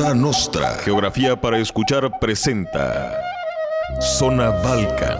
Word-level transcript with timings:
Nostra. 0.00 0.76
Geografía 0.82 1.38
para 1.38 1.58
escuchar 1.58 2.18
presenta 2.18 3.20
Zona 4.00 4.48
Balkan. 4.48 5.18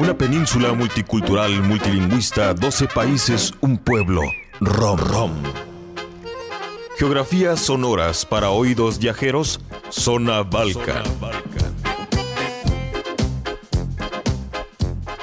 Una 0.00 0.16
península 0.16 0.72
multicultural, 0.72 1.52
multilingüista, 1.62 2.54
12 2.54 2.88
países, 2.88 3.52
un 3.60 3.76
pueblo. 3.76 4.22
Rom 4.60 4.98
Rom. 4.98 5.32
Geografías 6.98 7.60
sonoras 7.60 8.24
para 8.24 8.48
oídos 8.48 8.98
viajeros. 8.98 9.60
Zona 9.90 10.42
Balkan. 10.42 11.04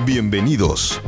Bienvenidos. 0.06 1.02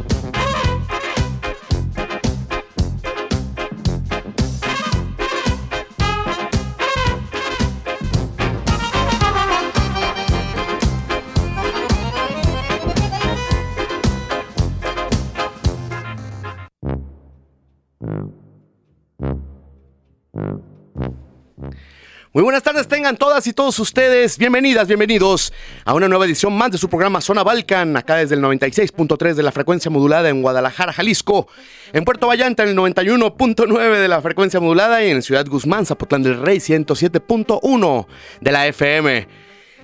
Todas 23.16 23.48
y 23.48 23.54
todos 23.54 23.80
ustedes. 23.80 24.38
Bienvenidas, 24.38 24.88
bienvenidos 24.88 25.54
a 25.86 25.94
una 25.94 26.10
nueva 26.10 26.26
edición 26.26 26.52
más 26.52 26.72
de 26.72 26.78
su 26.78 26.90
programa 26.90 27.22
Zona 27.22 27.42
Balcan, 27.42 27.96
acá 27.96 28.18
desde 28.18 28.36
el 28.36 28.42
96.3 28.42 29.34
de 29.34 29.44
la 29.44 29.54
frecuencia 29.54 29.90
modulada 29.90 30.28
en 30.28 30.42
Guadalajara, 30.42 30.92
Jalisco, 30.92 31.48
en 31.94 32.04
Puerto 32.04 32.28
Vallarta 32.28 32.64
en 32.64 32.70
el 32.70 32.76
91.9 32.76 34.00
de 34.00 34.08
la 34.10 34.22
frecuencia 34.22 34.60
modulada 34.60 35.06
y 35.06 35.12
en 35.12 35.22
Ciudad 35.22 35.46
Guzmán, 35.48 35.86
Zapotlán 35.86 36.24
del 36.24 36.42
Rey 36.42 36.58
107.1 36.58 38.08
de 38.42 38.52
la 38.52 38.68
FM. 38.68 39.28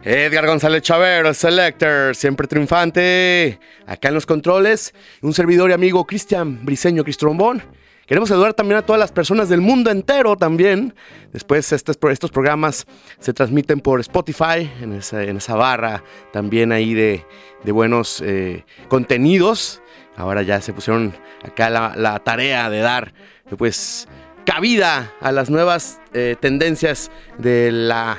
Edgar 0.04 0.46
González 0.46 0.82
Chavero, 0.82 1.30
el 1.30 1.36
Selector, 1.36 2.16
siempre 2.16 2.48
triunfante. 2.48 3.58
Acá 3.88 4.10
en 4.10 4.16
los 4.16 4.26
controles, 4.26 4.94
un 5.22 5.34
servidor 5.34 5.70
y 5.70 5.74
amigo 5.74 6.06
Cristian 6.06 6.66
Briseño 6.66 7.06
Cristrombón. 7.06 7.64
Queremos 8.06 8.30
saludar 8.30 8.54
también 8.54 8.80
a 8.80 8.82
todas 8.82 9.00
las 9.00 9.14
personas 9.14 9.48
del 9.48 9.62
mundo 9.62 9.90
entero 9.90 10.36
también. 10.36 10.94
Después 11.32 11.72
estos, 11.72 11.98
estos 12.12 12.32
programas 12.32 12.86
se 13.20 13.34
transmiten 13.34 13.80
por 13.80 14.02
Spotify, 14.02 14.70
en 14.82 14.94
esa, 14.94 15.24
en 15.24 15.38
esa 15.38 15.56
barra 15.56 16.04
también 16.34 16.74
ahí 16.74 16.94
de, 16.94 17.26
de 17.64 17.72
buenos 17.72 18.22
eh, 18.22 18.66
contenidos. 18.90 19.82
Ahora 20.18 20.42
ya 20.42 20.60
se 20.60 20.74
pusieron 20.74 21.14
acá 21.44 21.70
la, 21.70 21.94
la, 21.96 22.20
tarea 22.20 22.70
de 22.70 22.80
dar 22.80 23.14
pues 23.58 24.08
cabida 24.46 25.14
a 25.22 25.32
las 25.32 25.50
nuevas 25.50 26.02
eh, 26.14 26.36
tendencias 26.40 27.10
de, 27.38 27.72
la, 27.72 28.18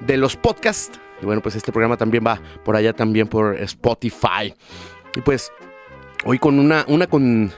de 0.00 0.16
los 0.18 0.36
podcasts. 0.36 1.00
Y 1.20 1.26
bueno, 1.26 1.42
pues 1.42 1.56
este 1.56 1.72
programa 1.72 1.96
también 1.96 2.22
va 2.24 2.40
por 2.64 2.76
allá 2.76 2.92
también 2.92 3.26
por 3.26 3.56
Spotify. 3.56 4.54
Y 5.16 5.20
pues 5.20 5.50
hoy 6.24 6.38
con 6.38 6.58
una, 6.60 6.84
una 6.88 7.06
con 7.06 7.52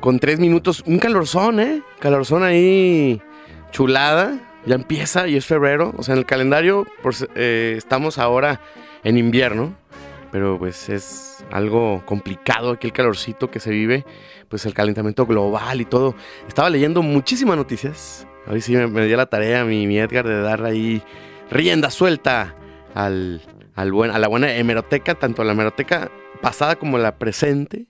con 0.00 0.18
tres 0.18 0.38
minutos, 0.38 0.82
un 0.86 0.98
calorzón, 0.98 1.60
¿eh? 1.60 1.82
Calorzón 1.98 2.42
ahí 2.42 3.20
chulada. 3.70 4.38
Ya 4.64 4.74
empieza 4.74 5.28
y 5.28 5.36
es 5.36 5.46
febrero. 5.46 5.94
O 5.96 6.02
sea, 6.02 6.14
en 6.14 6.18
el 6.18 6.26
calendario 6.26 6.86
eh, 7.34 7.74
estamos 7.76 8.18
ahora 8.18 8.60
en 9.04 9.16
invierno. 9.18 9.76
Pero 10.32 10.58
pues 10.58 10.88
es 10.88 11.44
algo 11.50 12.02
complicado 12.04 12.72
aquí 12.72 12.88
el 12.88 12.92
calorcito 12.92 13.50
que 13.50 13.60
se 13.60 13.70
vive. 13.70 14.04
Pues 14.48 14.66
el 14.66 14.74
calentamiento 14.74 15.24
global 15.24 15.80
y 15.80 15.84
todo. 15.84 16.14
Estaba 16.48 16.68
leyendo 16.68 17.02
muchísimas 17.02 17.56
noticias. 17.56 18.26
Hoy 18.48 18.60
sí 18.60 18.76
me, 18.76 19.06
dio 19.06 19.16
la 19.16 19.26
tarea 19.26 19.64
mi, 19.64 19.86
mi, 19.86 19.98
Edgar 19.98 20.26
de 20.26 20.40
dar 20.40 20.64
ahí 20.64 21.02
rienda 21.50 21.90
suelta 21.90 22.54
al, 22.94 23.42
al 23.74 23.92
buen, 23.92 24.10
a 24.10 24.18
la 24.18 24.28
buena 24.28 24.54
hemeroteca, 24.54 25.14
tanto 25.14 25.42
la 25.42 25.52
hemeroteca 25.52 26.10
pasada 26.40 26.76
como 26.76 26.98
la 26.98 27.18
presente. 27.18 27.86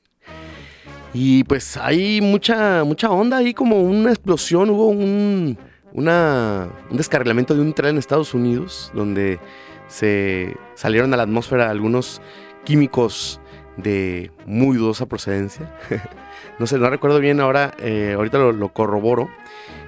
Y 1.19 1.44
pues 1.44 1.78
hay 1.78 2.21
mucha, 2.21 2.84
mucha 2.84 3.10
onda, 3.10 3.38
ahí 3.38 3.54
como 3.54 3.81
una 3.81 4.10
explosión, 4.10 4.69
hubo 4.69 4.88
un, 4.88 5.56
un 5.94 6.97
descarrilamiento 6.97 7.54
de 7.54 7.62
un 7.62 7.72
tren 7.72 7.93
en 7.93 7.99
Estados 7.99 8.34
Unidos, 8.34 8.93
donde 8.94 9.41
se 9.88 10.55
salieron 10.75 11.15
a 11.15 11.16
la 11.16 11.22
atmósfera 11.22 11.71
algunos 11.71 12.21
químicos 12.65 13.41
de 13.78 14.31
muy 14.44 14.76
dudosa 14.76 15.06
procedencia. 15.06 15.75
no 16.59 16.66
sé, 16.66 16.76
no 16.76 16.91
recuerdo 16.91 17.19
bien 17.19 17.41
ahora, 17.41 17.72
eh, 17.78 18.12
ahorita 18.15 18.37
lo, 18.37 18.69
corroboro. 18.75 19.31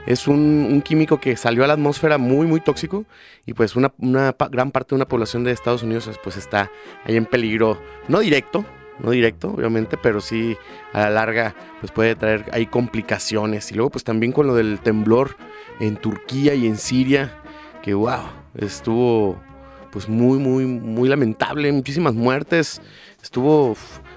Es 0.07 0.29
un, 0.29 0.83
químico 0.83 1.21
que 1.21 1.37
salió 1.37 1.63
a 1.63 1.67
la 1.67 1.75
atmósfera 1.75 2.17
muy, 2.17 2.47
muy 2.47 2.61
tóxico 2.61 3.05
y 3.45 3.53
pues 3.53 3.77
una, 3.77 3.93
una 3.99 4.35
gran 4.51 4.71
parte 4.71 4.95
de 4.95 4.97
una 4.97 5.09
población 5.09 5.45
de 5.45 5.53
Estados 5.53 5.83
Unidos 5.83 6.09
pues 6.25 6.39
está 6.39 6.71
ahí 7.05 7.17
en 7.17 7.27
peligro, 7.27 7.79
no 8.09 8.21
directo, 8.21 8.65
no 8.99 9.11
directo, 9.11 9.51
obviamente, 9.51 9.97
pero 9.97 10.21
sí 10.21 10.57
a 10.93 11.01
la 11.01 11.11
larga 11.11 11.55
pues 11.81 11.93
puede 11.93 12.15
traer 12.15 12.47
complicaciones. 12.71 13.71
Y 13.71 13.75
luego 13.75 13.91
pues 13.91 14.05
también 14.05 14.33
con 14.33 14.47
lo 14.47 14.55
del 14.55 14.81
temblor 14.81 15.37
en 15.81 15.97
Turquía 15.97 16.55
y 16.55 16.67
en 16.67 16.77
Siria, 16.77 17.35
que 17.83 17.95
wow, 17.95 18.23
estuvo 18.57 19.41
pues 19.91 20.09
muy, 20.09 20.39
muy, 20.39 20.67
muy 20.67 21.09
lamentable, 21.09 21.71
muchísimas 21.73 22.15
muertes. 22.15 22.81
Estuvo, 23.23 23.77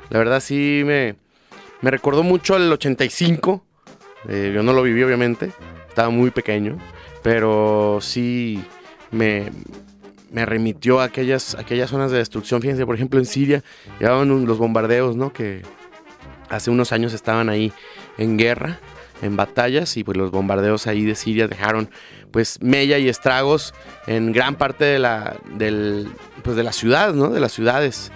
la 0.10 0.20
verdad 0.20 0.40
sí 0.40 0.84
me, 0.86 1.16
me 1.82 1.92
recordó 1.92 2.24
mucho 2.24 2.56
al 2.56 2.72
85. 2.72 3.66
Eh, 4.28 4.52
yo 4.54 4.64
no 4.64 4.74
lo 4.74 4.84
viví 4.84 5.02
obviamente, 5.04 5.52
estaba 5.88 6.10
muy 6.10 6.30
pequeño, 6.30 6.78
pero 7.24 8.00
sí 8.02 8.64
me, 9.10 9.52
me 10.32 10.46
remitió 10.46 11.02
a 11.02 11.06
aquellas, 11.06 11.56
aquellas 11.56 11.90
zonas 11.90 12.12
de 12.12 12.18
destrucción. 12.18 12.62
Fíjense, 12.62 12.86
por 12.86 12.96
ejemplo, 12.96 13.20
en 13.20 13.26
Siria 13.26 13.64
llevaban 14.00 14.32
un, 14.32 14.46
los 14.46 14.58
bombardeos, 14.58 15.16
¿no? 15.16 15.34
Que 15.34 15.62
hace 16.50 16.72
unos 16.72 16.92
años 16.92 17.14
estaban 17.14 17.50
ahí 17.50 17.72
en 18.18 18.38
guerra, 18.38 18.80
en 19.22 19.36
batallas, 19.36 19.98
y 19.98 20.04
pues 20.04 20.18
los 20.18 20.32
bombardeos 20.32 20.88
ahí 20.88 21.06
de 21.06 21.16
Siria 21.16 21.48
dejaron 21.48 21.90
pues 22.32 22.62
mella 22.62 22.98
y 22.98 23.10
estragos 23.10 23.74
en 24.08 24.32
gran 24.32 24.56
parte 24.56 24.86
de 24.86 25.00
la, 25.00 25.36
del, 25.58 26.10
pues, 26.44 26.56
de 26.56 26.64
la 26.64 26.72
ciudad, 26.72 27.14
¿no? 27.14 27.30
De 27.30 27.40
las 27.40 27.52
ciudades. 27.52 28.12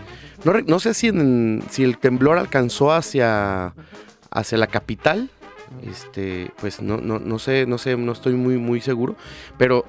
No, 0.46 0.80
sé 0.80 0.94
si, 0.94 1.08
en, 1.08 1.64
si 1.70 1.84
el 1.84 1.97
temblor 1.97 2.38
alcanzó 2.38 2.94
hacia, 2.94 3.74
hacia 4.32 4.58
la 4.58 4.68
capital. 4.68 5.30
Este, 5.86 6.52
pues 6.58 6.82
no, 6.82 6.97
no, 6.97 7.20
no 7.20 7.40
sé, 7.40 7.66
no 7.66 7.78
sé, 7.78 7.97
no 7.97 8.12
estoy 8.12 8.34
muy, 8.34 8.58
muy 8.58 8.80
seguro. 8.80 9.16
Pero 9.58 9.86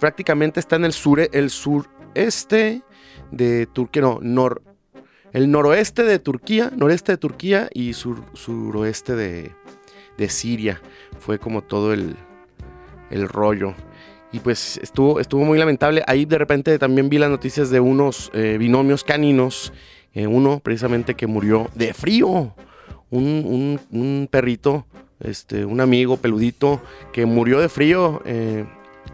Prácticamente 0.00 0.60
está 0.60 0.76
en 0.76 0.84
el, 0.84 0.94
el 1.32 1.50
sureste 1.50 2.82
de 3.30 3.66
Turquía, 3.66 4.02
no, 4.02 4.18
nor, 4.20 4.62
el 5.32 5.50
noroeste 5.50 6.04
de 6.04 6.18
Turquía, 6.18 6.72
noreste 6.74 7.12
de 7.12 7.18
Turquía 7.18 7.68
y 7.72 7.92
sur, 7.92 8.24
suroeste 8.32 9.14
de, 9.14 9.52
de, 10.16 10.28
Siria. 10.28 10.80
Fue 11.18 11.38
como 11.38 11.62
todo 11.62 11.92
el, 11.92 12.16
el, 13.10 13.28
rollo. 13.28 13.74
Y 14.32 14.40
pues 14.40 14.78
estuvo, 14.82 15.20
estuvo 15.20 15.44
muy 15.44 15.58
lamentable. 15.58 16.02
Ahí 16.06 16.24
de 16.24 16.38
repente 16.38 16.78
también 16.78 17.08
vi 17.08 17.18
las 17.18 17.30
noticias 17.30 17.70
de 17.70 17.80
unos 17.80 18.30
eh, 18.34 18.56
binomios 18.58 19.04
caninos. 19.04 19.72
Eh, 20.14 20.26
uno 20.26 20.60
precisamente 20.60 21.14
que 21.14 21.26
murió 21.26 21.68
de 21.74 21.92
frío. 21.92 22.54
Un, 23.10 23.78
un, 23.92 23.98
un, 23.98 24.28
perrito, 24.30 24.86
este, 25.20 25.64
un 25.64 25.80
amigo 25.80 26.18
peludito 26.18 26.82
que 27.12 27.26
murió 27.26 27.60
de 27.60 27.68
frío. 27.68 28.22
Eh, 28.24 28.66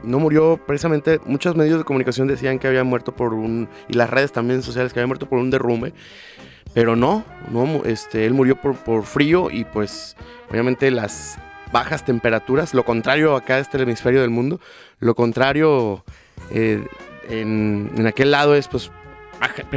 no 0.05 0.19
murió 0.19 0.61
precisamente, 0.67 1.21
muchos 1.27 1.57
medios 1.57 1.79
de 1.79 1.85
comunicación 1.85 2.29
decían 2.29 2.59
que 2.59 2.69
había 2.69 2.85
muerto 2.85 3.15
por 3.15 3.35
un, 3.35 3.69
y 3.89 3.95
las 3.95 4.11
redes 4.11 4.33
también 4.33 4.63
sociales, 4.63 4.93
que 4.93 5.01
había 5.01 5.07
muerto 5.07 5.29
por 5.29 5.39
un 5.39 5.51
derrumbe, 5.51 5.93
pero 6.73 6.97
no, 6.97 7.25
no 7.51 7.83
este, 7.85 8.27
él 8.27 8.35
murió 8.35 8.57
por, 8.57 8.77
por 8.77 9.05
frío 9.05 9.51
y 9.51 9.65
pues 9.65 10.17
obviamente 10.51 10.91
las 10.91 11.39
bajas 11.73 12.05
temperaturas, 12.05 12.75
lo 12.75 12.85
contrario 12.85 13.37
acá 13.37 13.57
de 13.57 13.63
este 13.63 13.83
hemisferio 13.83 14.21
del 14.21 14.31
mundo, 14.31 14.61
lo 15.01 15.15
contrario 15.15 16.05
eh, 16.51 16.85
en, 17.29 17.91
en, 17.97 18.07
aquel 18.07 18.31
lado 18.31 18.55
es 18.55 18.69
pues 18.69 18.91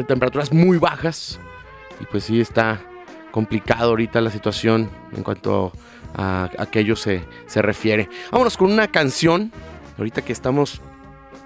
temperaturas 0.07 0.51
muy 0.51 0.77
bajas 0.77 1.39
y 1.99 2.05
pues 2.05 2.25
sí 2.25 2.39
está 2.39 2.81
complicado 3.31 3.91
ahorita 3.91 4.21
la 4.21 4.31
situación 4.31 4.89
en 5.15 5.23
cuanto 5.23 5.71
a 6.15 6.49
aquello 6.57 6.95
se, 6.95 7.23
se 7.45 7.61
refiere. 7.61 8.09
Vámonos 8.31 8.57
con 8.57 8.71
una 8.71 8.87
canción 8.87 9.51
ahorita 9.97 10.21
que 10.21 10.33
estamos 10.33 10.81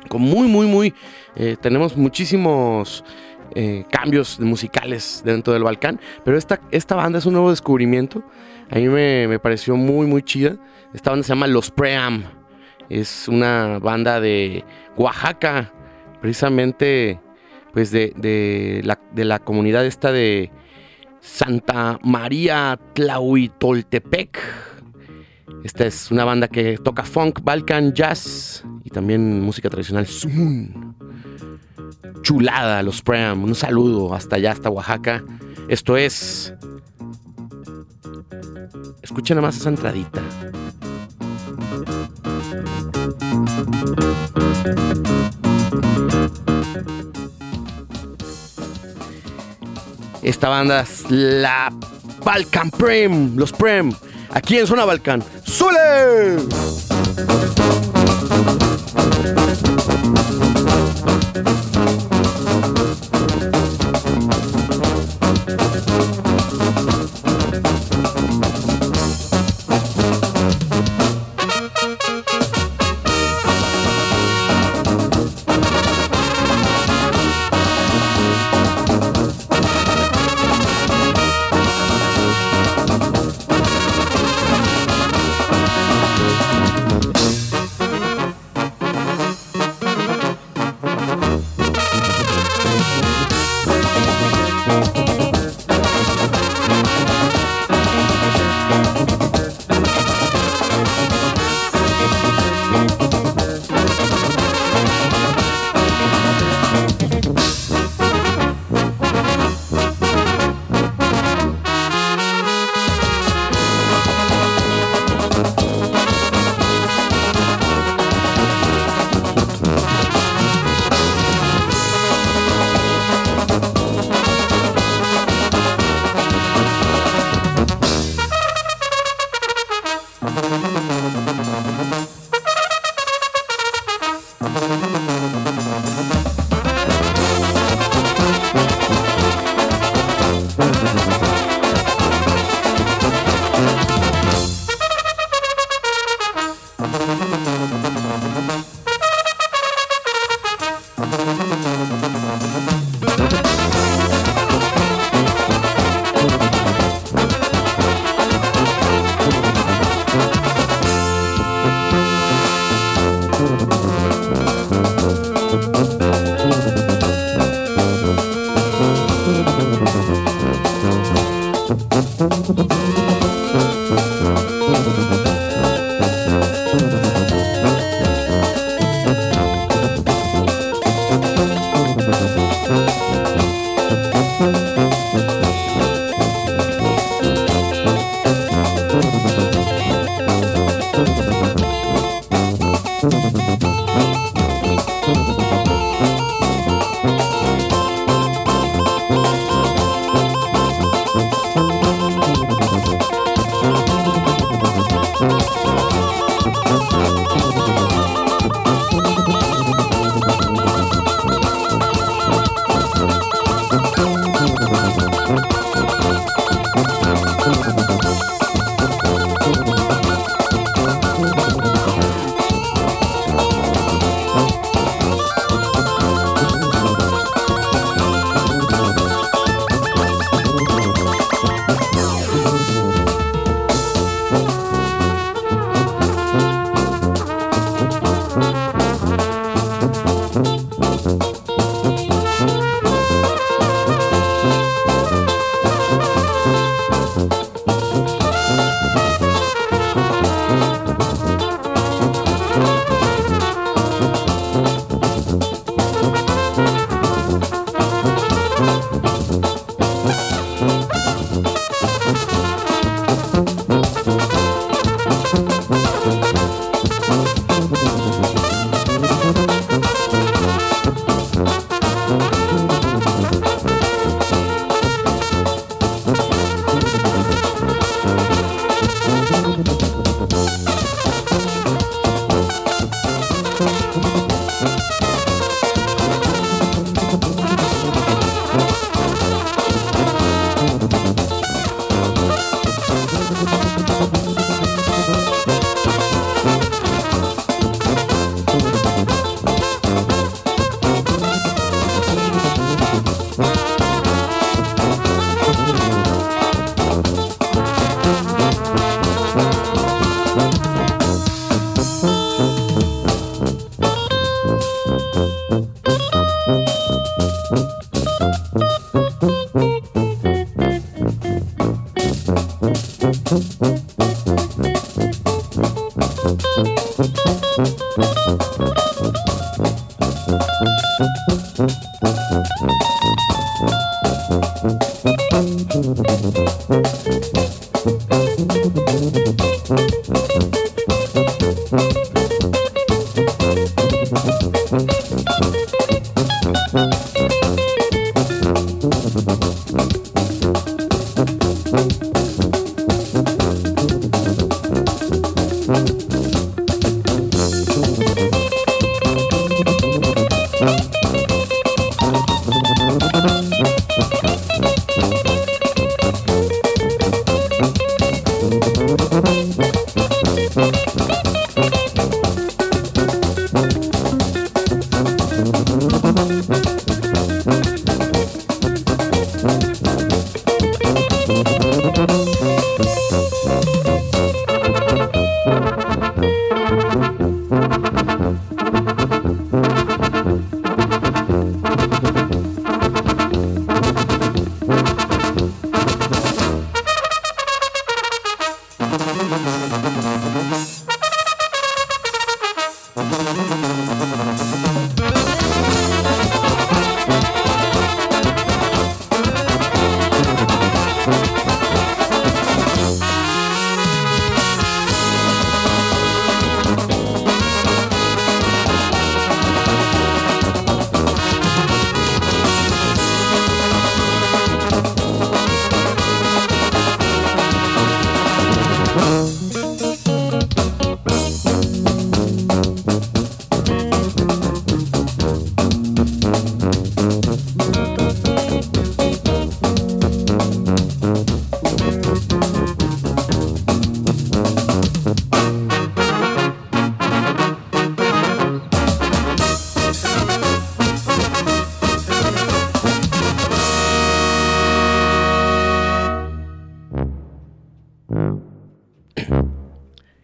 con 0.07 0.21
muy, 0.21 0.47
muy, 0.47 0.67
muy, 0.67 0.93
eh, 1.35 1.55
tenemos 1.61 1.95
muchísimos 1.95 3.03
eh, 3.53 3.85
cambios 3.91 4.39
musicales 4.39 5.21
dentro 5.25 5.53
del 5.53 5.63
Balcán, 5.63 5.99
pero 6.23 6.37
esta, 6.37 6.59
esta 6.71 6.95
banda 6.95 7.19
es 7.19 7.25
un 7.25 7.33
nuevo 7.33 7.49
descubrimiento. 7.49 8.23
A 8.69 8.75
mí 8.75 8.87
me, 8.87 9.27
me 9.27 9.39
pareció 9.39 9.75
muy, 9.75 10.07
muy 10.07 10.23
chida. 10.23 10.55
Esta 10.93 11.11
banda 11.11 11.23
se 11.25 11.29
llama 11.29 11.47
Los 11.47 11.69
Pream. 11.71 12.23
Es 12.89 13.27
una 13.27 13.79
banda 13.79 14.19
de 14.19 14.63
Oaxaca, 14.97 15.71
precisamente 16.21 17.19
pues 17.73 17.91
de, 17.91 18.13
de, 18.17 18.81
la, 18.83 18.99
de 19.13 19.25
la 19.25 19.39
comunidad 19.39 19.85
esta 19.85 20.11
de 20.11 20.51
Santa 21.21 21.99
María 22.03 22.79
Tlahuitoltepec 22.93 24.37
Esta 25.63 25.85
es 25.85 26.11
una 26.11 26.25
banda 26.25 26.47
que 26.47 26.77
toca 26.77 27.03
funk, 27.03 27.41
balkan, 27.43 27.93
jazz 27.93 28.63
y 28.83 28.89
también 28.89 29.41
música 29.41 29.69
tradicional 29.69 30.07
sumun. 30.07 30.95
Chulada, 32.21 32.81
los 32.83 33.01
Pram. 33.01 33.43
Un 33.43 33.55
saludo 33.55 34.13
hasta 34.13 34.37
allá, 34.37 34.51
hasta 34.51 34.69
Oaxaca. 34.69 35.23
Esto 35.67 35.97
es. 35.97 36.53
Escuchen 39.01 39.35
nada 39.35 39.47
más 39.47 39.57
esa 39.57 39.69
entradita. 39.69 40.21
Esta 50.21 50.49
banda 50.49 50.81
es 50.81 51.09
la 51.09 51.73
Balkan 52.23 52.69
Prem, 52.71 53.35
los 53.35 53.51
Prem, 53.51 53.91
aquí 54.33 54.57
en 54.57 54.67
Zona 54.67 54.85
Balcán. 54.85 55.23
¡Sule! 55.43 56.37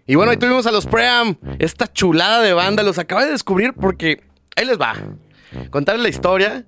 Y 0.08 0.16
bueno, 0.16 0.32
ahí 0.32 0.38
tuvimos 0.38 0.66
a 0.66 0.72
los 0.72 0.86
Pream, 0.86 1.36
esta 1.60 1.92
chulada 1.92 2.42
de 2.42 2.54
banda, 2.54 2.82
los 2.82 2.98
acaba 2.98 3.26
de 3.26 3.32
descubrir 3.32 3.74
porque 3.74 4.22
ahí 4.56 4.66
les 4.66 4.80
va. 4.80 4.96
Contarles 5.70 6.04
la 6.04 6.10
historia. 6.10 6.66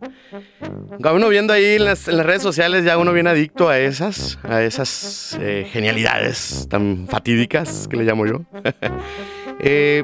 Uno 1.00 1.30
viendo 1.30 1.54
ahí 1.54 1.76
en 1.76 1.86
las, 1.86 2.06
redes 2.06 2.42
sociales, 2.42 2.84
ya 2.84 2.98
uno 2.98 3.14
viene 3.14 3.30
adicto 3.30 3.70
a 3.70 3.80
esas, 3.80 4.38
a 4.44 4.62
esas 4.62 5.38
eh, 5.40 5.68
genialidades 5.72 6.68
tan 6.70 7.08
fatídicas 7.08 7.88
que 7.88 7.96
le 7.96 8.04
llamo 8.04 8.26
yo. 8.26 8.42
eh, 9.60 10.04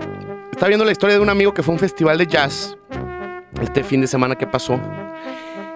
estaba 0.51 0.69
viendo 0.69 0.85
la 0.85 0.93
historia 0.93 1.15
de 1.15 1.21
un 1.21 1.29
amigo 1.29 1.53
que 1.53 1.61
fue 1.61 1.73
a 1.73 1.75
un 1.75 1.79
festival 1.79 2.17
de 2.17 2.27
jazz 2.27 2.77
este 3.61 3.83
fin 3.83 3.99
de 3.99 4.07
semana 4.07 4.35
que 4.35 4.47
pasó. 4.47 4.79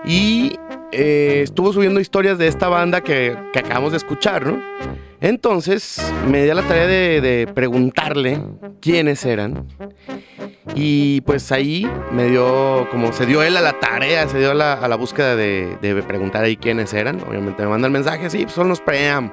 Y 0.06 0.58
eh, 0.91 1.41
estuvo 1.44 1.74
subiendo 1.74 2.00
historias 2.00 2.38
de 2.38 2.48
esta 2.48 2.68
banda 2.68 3.01
que, 3.01 3.38
que 3.53 3.60
acabamos 3.60 3.91
de 3.91 3.98
escuchar, 3.98 4.46
¿no? 4.46 4.60
Entonces 5.22 6.01
me 6.29 6.44
di 6.44 6.50
a 6.50 6.56
la 6.56 6.63
tarea 6.63 6.88
de, 6.88 7.50
preguntarle 7.53 8.41
quiénes 8.79 9.25
eran. 9.25 9.68
Y 10.75 11.22
pues 11.22 11.51
ahí 11.51 11.89
me 12.12 12.29
dio, 12.29 12.88
como 12.89 13.12
se 13.12 13.25
dio 13.25 13.44
él 13.44 13.58
a 13.58 13.62
la 13.62 13.79
tarea, 13.79 14.27
se 14.29 14.39
dio 14.39 14.51
a 14.51 14.53
la, 14.53 14.96
búsqueda 14.96 15.36
de, 15.36 16.03
preguntar 16.08 16.46
ahí 16.46 16.56
quiénes 16.56 16.94
eran. 16.94 17.22
Obviamente 17.27 17.63
me 17.63 17.70
manda 17.70 17.88
el 17.88 17.94
mensaje, 17.94 18.29
sí, 18.29 18.44
pues 18.44 18.53
son 18.53 18.70
los 18.70 18.79
Pream. 18.79 19.32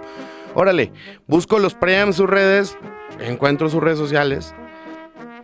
Órale, 0.55 0.91
busco 1.27 1.59
los 1.59 1.75
Pream 1.75 2.13
sus 2.13 2.29
redes, 2.29 2.77
encuentro 3.21 3.69
sus 3.69 3.83
redes 3.83 3.99
sociales. 3.99 4.55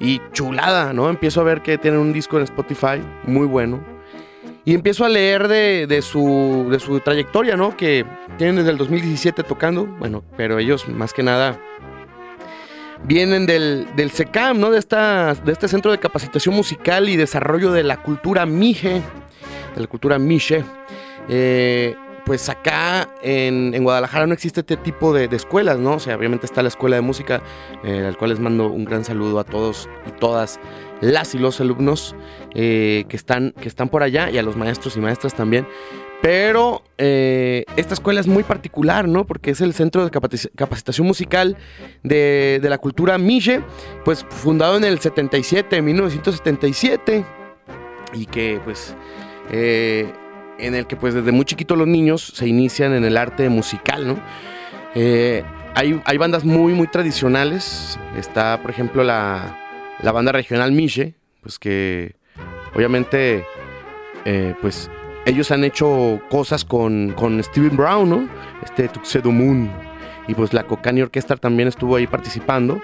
Y 0.01 0.21
chulada, 0.33 0.93
¿no? 0.93 1.09
Empiezo 1.09 1.41
a 1.43 1.45
ver 1.45 1.63
que 1.63 1.79
tienen 1.79 2.01
un 2.01 2.13
disco 2.13 2.37
en 2.39 2.45
Spotify 2.45 3.01
muy 3.25 3.47
bueno. 3.47 3.92
Y 4.65 4.75
empiezo 4.75 5.05
a 5.05 5.09
leer 5.09 5.49
de, 5.49 6.03
su, 6.03 6.69
de 6.71 6.79
su 6.79 7.01
trayectoria, 7.01 7.57
¿no? 7.57 7.77
Que 7.77 8.07
tienen 8.39 8.57
desde 8.57 8.71
el 8.71 8.79
2017 8.79 9.43
tocando, 9.43 9.87
bueno, 9.99 10.23
pero 10.37 10.59
ellos 10.59 10.89
más 10.89 11.13
que 11.13 11.25
nada 11.25 11.59
vienen 13.05 13.47
del, 13.47 13.89
del 13.97 14.13
SECAM, 14.13 14.61
¿no? 14.61 14.71
De, 14.71 14.79
esta, 14.79 15.35
de 15.35 15.53
este 15.53 15.67
Centro 15.67 15.91
de 15.91 15.99
Capacitación 15.99 16.55
Musical 16.55 17.09
y 17.09 17.17
Desarrollo 17.17 17.73
de 17.73 17.83
la 17.83 18.03
Cultura 18.03 18.47
Mije, 18.47 19.03
de 19.75 19.81
la 19.81 19.87
cultura 19.89 20.19
Miche. 20.21 20.65
Eh, 21.29 21.97
pues 22.25 22.49
acá 22.49 23.09
en, 23.23 23.83
Guadalajara 23.83 24.27
no 24.27 24.35
existe 24.35 24.61
este 24.61 24.77
tipo 24.77 25.13
de, 25.13 25.25
escuelas, 25.35 25.79
¿no? 25.79 25.95
O 25.95 26.01
sea, 26.01 26.17
obviamente 26.17 26.47
está 26.47 26.63
la 26.63 26.69
escuela 26.69 26.97
de 26.97 27.03
música, 27.03 27.43
eh, 27.83 28.05
al 28.07 28.17
cual 28.17 28.31
les 28.31 28.41
mando 28.41 28.69
un 28.69 28.85
gran 28.85 29.05
saludo 29.05 29.41
a 29.41 29.45
todos 29.45 29.89
y 30.07 30.13
todas 30.13 30.61
las 31.03 31.35
y 31.35 31.39
los 31.39 31.61
alumnos 31.61 32.15
eh, 32.55 33.05
que, 33.09 33.17
están, 33.17 33.53
que 33.61 33.69
están 33.69 33.91
por 33.91 34.03
allá 34.03 34.31
y 34.31 34.39
a 34.39 34.43
los 34.43 34.57
maestros 34.57 34.97
y 34.97 35.01
maestras 35.01 35.35
también. 35.35 35.67
Pero 36.23 36.85
eh, 36.99 37.65
esta 37.77 37.95
escuela 37.95 38.21
es 38.21 38.29
muy 38.29 38.45
particular, 38.45 39.09
¿no? 39.09 39.27
Porque 39.27 39.51
es 39.51 39.61
el 39.61 39.75
Centro 39.75 40.05
de 40.05 40.11
Capacitación 40.11 41.07
Musical 41.07 41.57
de, 42.05 42.61
la 42.63 42.79
Cultura 42.79 43.19
Mille, 43.19 43.61
pues 44.05 44.25
fundado 44.31 44.77
en 44.77 44.85
el 44.85 45.01
77, 45.01 45.83
1977, 45.83 47.25
y 48.15 48.27
que 48.27 48.61
pues... 48.65 48.97
Eh, 49.51 50.11
en 50.59 50.77
el 50.77 50.87
que 50.87 50.95
pues 50.95 51.13
desde 51.13 51.33
muy 51.33 51.45
chiquito 51.45 51.75
los 51.75 51.89
niños 51.89 52.23
se 52.37 52.47
inician 52.47 52.93
en 52.93 53.05
el 53.05 53.17
arte 53.17 53.49
musical, 53.49 54.07
¿no? 54.07 54.23
hay, 54.95 56.01
hay, 56.05 56.19
bandas 56.19 56.45
muy, 56.45 56.73
muy 56.73 56.87
tradicionales. 56.87 57.99
Está, 58.17 58.63
por 58.63 58.71
ejemplo, 58.71 59.03
la, 59.03 59.62
la 60.03 60.13
banda 60.13 60.33
regional 60.33 60.73
Miche, 60.73 61.15
pues 61.41 61.59
que 61.59 62.17
obviamente, 62.75 63.45
eh, 64.25 64.55
pues 64.61 64.91
ellos 65.27 65.51
han 65.51 65.65
hecho 65.65 66.21
cosas 66.31 66.65
con, 66.65 67.13
con 67.13 67.43
Steven 67.43 67.77
Brown, 67.77 68.09
¿no? 68.09 68.29
Este 68.65 68.89
Tuxedo 68.89 69.31
Moon. 69.31 69.71
Y 70.29 70.35
pues 70.35 70.53
la 70.53 70.65
Cocani 70.65 71.03
Orchestra 71.03 71.37
también 71.37 71.69
estuvo 71.69 71.97
ahí 71.97 72.07
participando. 72.07 72.81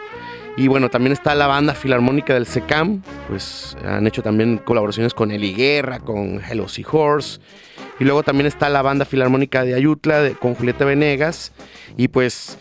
Y 0.56 0.66
bueno, 0.66 0.88
también 0.88 1.12
está 1.12 1.34
la 1.36 1.46
banda 1.46 1.72
filarmónica 1.72 2.34
del 2.34 2.46
SECAM, 2.46 3.02
pues 3.28 3.76
han 3.84 4.08
hecho 4.08 4.22
también 4.22 4.58
colaboraciones 4.58 5.14
con 5.14 5.30
Eli 5.30 5.54
Guerra, 5.54 6.00
con 6.00 6.40
Hello 6.40 6.66
Horse. 6.90 7.40
Y 8.00 8.04
luego 8.04 8.24
también 8.24 8.46
está 8.46 8.68
la 8.68 8.82
banda 8.82 9.04
filarmónica 9.04 9.64
de 9.64 9.74
Ayutla, 9.74 10.32
con 10.40 10.56
Julieta 10.56 10.84
Venegas. 10.84 11.52
Y 11.96 12.08
pues 12.08 12.58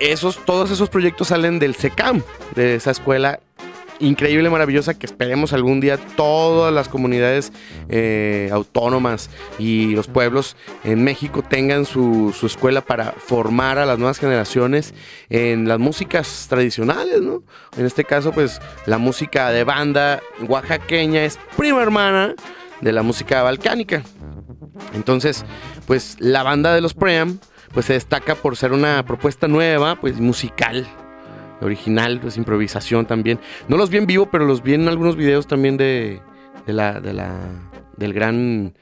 esos, 0.00 0.44
todos 0.44 0.70
esos 0.70 0.88
proyectos 0.88 1.28
salen 1.28 1.58
del 1.58 1.74
SECAM, 1.74 2.22
de 2.54 2.74
esa 2.74 2.90
escuela 2.90 3.40
increíble, 4.00 4.48
maravillosa, 4.50 4.98
que 4.98 5.06
esperemos 5.06 5.52
algún 5.52 5.80
día 5.80 5.98
todas 6.16 6.72
las 6.72 6.88
comunidades 6.88 7.52
eh, 7.88 8.48
autónomas 8.50 9.30
y 9.58 9.94
los 9.94 10.08
pueblos 10.08 10.56
en 10.84 11.04
México 11.04 11.42
tengan 11.42 11.84
su, 11.84 12.34
escuela 12.42 12.80
para 12.80 13.12
formar 13.12 13.78
a 13.78 13.86
las 13.86 13.98
nuevas 13.98 14.18
generaciones 14.18 14.94
en 15.28 15.68
las 15.68 15.78
músicas 15.78 16.46
tradicionales, 16.48 17.20
¿no? 17.20 17.42
En 17.76 17.86
este 17.86 18.04
caso, 18.04 18.32
pues 18.32 18.60
la 18.86 18.98
música 18.98 19.50
de 19.50 19.64
banda 19.64 20.20
oaxaqueña 20.48 21.24
es 21.24 21.38
prima 21.56 21.82
hermana 21.82 22.34
de 22.80 22.92
la 22.92 23.02
música 23.02 23.42
balcánica. 23.42 24.02
Entonces, 24.94 25.44
pues 25.86 26.16
la 26.18 26.42
banda 26.42 26.74
de 26.74 26.80
los 26.80 26.94
Pream 26.94 27.38
pues 27.72 27.86
se 27.86 27.92
destaca 27.94 28.34
por 28.34 28.56
ser 28.56 28.72
una 28.72 29.04
propuesta 29.04 29.48
nueva, 29.48 29.96
pues 29.96 30.18
musical, 30.20 30.86
original, 31.60 32.20
pues 32.20 32.36
improvisación 32.36 33.06
también. 33.06 33.38
No 33.68 33.76
los 33.76 33.90
vi 33.90 33.98
en 33.98 34.06
vivo, 34.06 34.26
pero 34.30 34.44
los 34.44 34.62
vi 34.62 34.74
en 34.74 34.88
algunos 34.88 35.16
videos 35.16 35.46
también 35.46 35.76
de, 35.76 36.20
de 36.66 36.72
la, 36.72 37.00
de 37.00 37.12
la, 37.12 37.38
del 37.96 38.12
gran, 38.12 38.74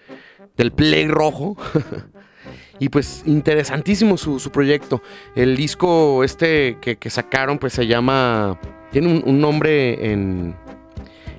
del 0.56 0.72
Play 0.72 1.08
Rojo. 1.08 1.56
y 2.78 2.88
pues 2.88 3.22
interesantísimo 3.26 4.16
su, 4.16 4.50
proyecto. 4.50 5.02
El 5.34 5.56
disco 5.56 6.24
este 6.24 6.78
que, 6.80 7.10
sacaron 7.10 7.58
pues 7.58 7.72
se 7.72 7.86
llama, 7.86 8.58
tiene 8.90 9.22
un, 9.24 9.40
nombre 9.40 10.12
en, 10.12 10.54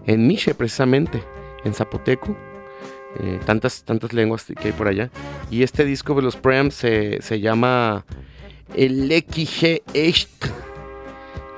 en 0.06 0.28
Miche 0.28 0.54
precisamente, 0.54 1.24
en 1.64 1.74
zapoteco. 1.74 2.36
Eh, 3.20 3.40
tantas, 3.46 3.84
tantas 3.84 4.14
lenguas 4.14 4.46
que 4.46 4.68
hay 4.68 4.72
por 4.72 4.88
allá. 4.88 5.10
Y 5.50 5.64
este 5.64 5.84
disco 5.84 6.14
de 6.14 6.22
los 6.22 6.36
Preamps 6.36 6.76
se, 6.76 7.22
se 7.22 7.40
llama 7.40 8.06
El 8.76 9.12
XG 9.12 9.82
Echt 9.94 10.46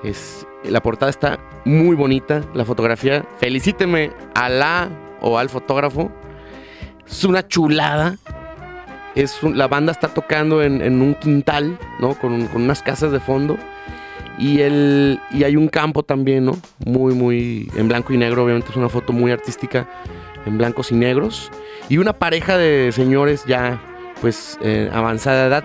es, 0.03 0.47
la 0.63 0.81
portada 0.81 1.09
está 1.09 1.39
muy 1.65 1.95
bonita, 1.95 2.43
la 2.53 2.65
fotografía. 2.65 3.25
Felicíteme 3.37 4.11
a 4.33 4.49
la 4.49 4.89
o 5.21 5.37
al 5.37 5.49
fotógrafo. 5.49 6.11
Es 7.07 7.23
una 7.23 7.47
chulada. 7.47 8.17
Es 9.13 9.43
la 9.43 9.67
banda 9.67 9.91
está 9.91 10.07
tocando 10.07 10.63
en, 10.63 11.01
un 11.01 11.15
quintal, 11.15 11.77
¿no? 11.99 12.15
Con, 12.15 12.49
unas 12.55 12.81
casas 12.81 13.11
de 13.11 13.19
fondo. 13.19 13.57
Y, 14.39 14.61
el, 14.61 15.19
y 15.31 15.43
hay 15.43 15.55
un 15.55 15.67
campo 15.67 16.01
también, 16.03 16.45
¿no? 16.45 16.57
Muy, 16.85 17.13
muy 17.13 17.69
en 17.75 17.87
blanco 17.87 18.13
y 18.13 18.17
negro. 18.17 18.45
Obviamente 18.45 18.69
es 18.71 18.77
una 18.77 18.89
foto 18.89 19.13
muy 19.13 19.31
artística 19.31 19.87
en 20.45 20.57
blancos 20.57 20.91
y 20.91 20.95
negros. 20.95 21.51
Y 21.89 21.97
una 21.97 22.13
pareja 22.13 22.57
de 22.57 22.91
señores 22.91 23.45
ya, 23.45 23.81
pues, 24.21 24.57
eh, 24.61 24.89
avanzada 24.93 25.47
edad, 25.47 25.63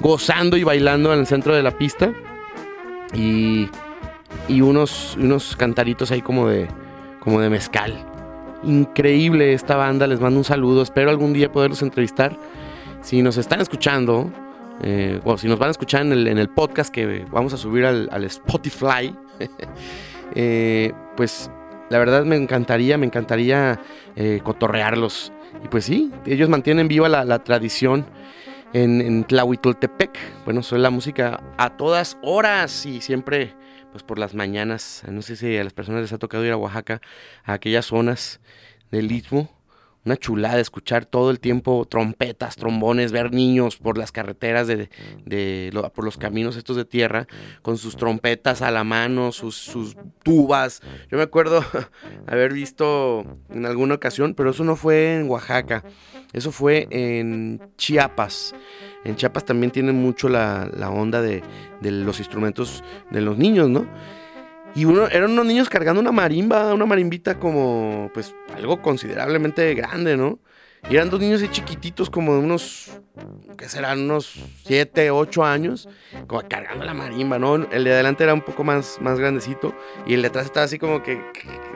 gozando 0.00 0.56
y 0.56 0.64
bailando 0.64 1.12
en 1.12 1.20
el 1.20 1.26
centro 1.26 1.54
de 1.54 1.62
la 1.62 1.72
pista 1.76 2.12
y, 3.14 3.68
unos, 4.48 5.16
unos 5.16 5.56
cantaritos 5.56 6.10
ahí 6.10 6.22
como 6.22 6.48
de, 6.48 6.68
como 7.20 7.40
de 7.40 7.50
mezcal. 7.50 7.94
Increíble 8.62 9.52
esta 9.52 9.76
banda, 9.76 10.06
les 10.06 10.20
mando 10.20 10.38
un 10.38 10.44
saludo, 10.44 10.82
espero 10.82 11.10
algún 11.10 11.32
día 11.32 11.50
poderlos 11.50 11.82
entrevistar. 11.82 12.36
Si 13.00 13.22
nos 13.22 13.36
están 13.36 13.60
escuchando, 13.60 14.30
eh, 14.82 15.20
o 15.24 15.38
si 15.38 15.48
nos 15.48 15.58
van 15.58 15.68
a 15.68 15.70
escuchar 15.70 16.02
en 16.02 16.12
el, 16.12 16.48
podcast 16.48 16.92
que 16.92 17.24
vamos 17.30 17.54
a 17.54 17.56
subir 17.56 17.86
al, 17.86 18.24
Spotify, 18.24 19.14
eh, 20.34 20.92
pues 21.16 21.50
la 21.90 21.98
verdad 21.98 22.24
me 22.24 22.36
encantaría, 22.36 22.96
me 22.96 23.04
encantaría 23.04 23.80
eh, 24.16 24.40
cotorrearlos. 24.42 25.32
Y 25.64 25.68
pues 25.68 25.84
sí, 25.84 26.10
ellos 26.24 26.48
mantienen 26.48 26.88
viva 26.88 27.08
la, 27.08 27.38
tradición 27.40 28.06
en, 28.72 29.00
en. 29.00 29.26
Bueno, 30.44 30.62
soy 30.62 30.80
la 30.80 30.90
música 30.90 31.42
a 31.58 31.76
todas 31.76 32.16
horas 32.22 32.86
y 32.86 33.00
siempre, 33.00 33.54
pues 33.90 34.04
por 34.04 34.18
las 34.18 34.34
mañanas. 34.34 35.02
No 35.08 35.20
sé 35.20 35.34
si 35.34 35.58
a 35.58 35.64
las 35.64 35.72
personas 35.72 36.02
les 36.02 36.12
ha 36.12 36.18
tocado 36.18 36.44
ir 36.46 36.52
a 36.52 36.56
Oaxaca, 36.56 37.00
a 37.44 37.54
aquellas 37.54 37.86
zonas 37.86 38.40
del 38.92 39.10
istmo. 39.10 39.50
Una 40.04 40.16
chulada 40.16 40.60
escuchar 40.60 41.04
todo 41.04 41.30
el 41.30 41.40
tiempo 41.40 41.86
trompetas, 41.88 42.56
trombones, 42.56 43.12
ver 43.12 43.32
niños 43.32 43.76
por 43.76 43.98
las 43.98 44.12
carreteras 44.12 44.66
de, 44.66 44.88
por 45.94 46.04
los 46.04 46.16
caminos 46.16 46.56
estos 46.56 46.76
de 46.76 46.84
tierra, 46.84 47.26
con 47.62 47.76
sus 47.76 47.96
trompetas 47.96 48.62
a 48.62 48.70
la 48.70 48.84
mano, 48.84 49.32
sus, 49.32 49.56
sus 49.56 49.96
tubas. 50.22 50.80
Yo 51.10 51.18
me 51.18 51.22
acuerdo 51.22 51.64
haber 52.26 52.52
visto 52.52 53.24
en 53.50 53.66
alguna 53.66 53.94
ocasión, 53.94 54.34
pero 54.34 54.50
eso 54.50 54.64
no 54.64 54.76
fue 54.76 55.16
en 55.16 55.28
Oaxaca 55.28 55.84
eso 56.32 56.52
fue 56.52 56.86
en 56.90 57.60
Chiapas. 57.76 58.54
En 59.04 59.16
Chiapas 59.16 59.44
también 59.44 59.70
tienen 59.72 59.96
mucho 59.96 60.28
la, 60.28 60.70
onda 60.90 61.20
de, 61.22 61.42
los 61.82 62.18
instrumentos 62.18 62.84
de 63.10 63.20
los 63.20 63.36
niños, 63.36 63.68
¿no? 63.68 63.86
Y 64.74 64.84
uno, 64.84 65.08
eran 65.08 65.32
unos 65.32 65.46
niños 65.46 65.68
cargando 65.68 66.00
una 66.00 66.12
marimba, 66.12 66.72
una 66.72 66.86
marimbita 66.86 67.38
como, 67.38 68.10
pues, 68.14 68.34
algo 68.54 68.80
considerablemente 68.80 69.74
grande, 69.74 70.16
¿no? 70.16 70.38
Y 70.88 70.96
eran 70.96 71.10
dos 71.10 71.20
niños 71.20 71.40
de 71.40 71.50
chiquititos, 71.50 72.08
como 72.10 72.32
de 72.32 72.40
unos, 72.40 72.90
¿qué 73.56 73.68
serán? 73.68 74.00
Unos 74.00 74.42
7, 74.64 75.10
8 75.10 75.44
años, 75.44 75.88
como 76.26 76.42
cargando 76.48 76.84
la 76.84 76.94
marimba, 76.94 77.38
¿no? 77.38 77.56
El 77.56 77.84
de 77.84 77.92
adelante 77.92 78.24
era 78.24 78.34
un 78.34 78.40
poco 78.40 78.64
más, 78.64 78.98
más 79.00 79.18
grandecito 79.18 79.74
y 80.06 80.14
el 80.14 80.22
de 80.22 80.28
atrás 80.28 80.46
estaba 80.46 80.64
así 80.64 80.78
como 80.78 81.02
que, 81.02 81.22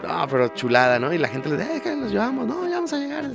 no, 0.03 0.27
pero 0.29 0.49
chulada, 0.49 0.99
¿no? 0.99 1.13
Y 1.13 1.19
la 1.19 1.29
gente 1.29 1.49
les 1.49 1.59
dice, 1.59 1.77
eh, 1.77 1.81
que 1.83 1.95
los 1.95 2.11
llevamos, 2.11 2.47
no, 2.47 2.67
ya 2.69 2.77
vamos 2.77 2.93
a 2.93 2.99
llegar. 2.99 3.31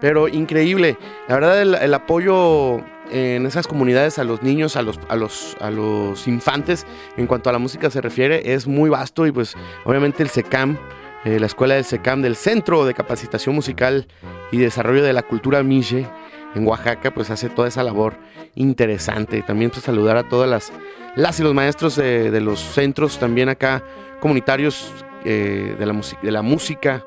Pero 0.00 0.28
increíble, 0.28 0.96
la 1.28 1.34
verdad 1.34 1.60
el, 1.60 1.94
apoyo 1.94 2.78
en 3.10 3.44
esas 3.46 3.66
comunidades 3.66 4.18
a 4.18 4.24
los 4.24 4.42
niños, 4.42 4.76
a 4.76 4.82
los, 4.82 4.98
a, 5.08 5.14
los, 5.14 5.56
a 5.60 5.70
los 5.70 6.26
infantes, 6.26 6.86
en 7.16 7.26
cuanto 7.26 7.50
a 7.50 7.52
la 7.52 7.58
música 7.58 7.90
se 7.90 8.00
refiere, 8.00 8.54
es 8.54 8.66
muy 8.66 8.88
vasto 8.88 9.26
y 9.26 9.32
pues 9.32 9.54
obviamente 9.84 10.22
el 10.22 10.30
SECAM 10.30 10.78
eh, 11.24 11.38
la 11.38 11.46
escuela 11.46 11.74
del 11.74 11.84
SECAM, 11.84 12.22
del 12.22 12.36
Centro 12.36 12.84
de 12.84 12.94
Capacitación 12.94 13.54
Musical 13.54 14.06
y 14.50 14.58
Desarrollo 14.58 15.02
de 15.02 15.12
la 15.12 15.22
Cultura 15.22 15.62
Miche 15.62 16.06
en 16.54 16.66
Oaxaca, 16.66 17.12
pues 17.12 17.30
hace 17.30 17.48
toda 17.48 17.68
esa 17.68 17.82
labor 17.82 18.14
interesante. 18.54 19.42
También 19.42 19.70
pues, 19.70 19.82
saludar 19.82 20.16
a 20.16 20.28
todas 20.28 20.48
las, 20.48 20.72
las 21.16 21.38
y 21.38 21.42
los 21.42 21.54
maestros 21.54 21.96
de, 21.96 22.40
los 22.40 22.60
centros 22.60 23.18
también 23.18 23.48
acá 23.48 23.84
comunitarios 24.20 24.92
eh, 25.24 25.76
de, 25.78 25.86
la 25.86 26.00
de 26.22 26.30
la 26.30 26.42
música 26.42 27.04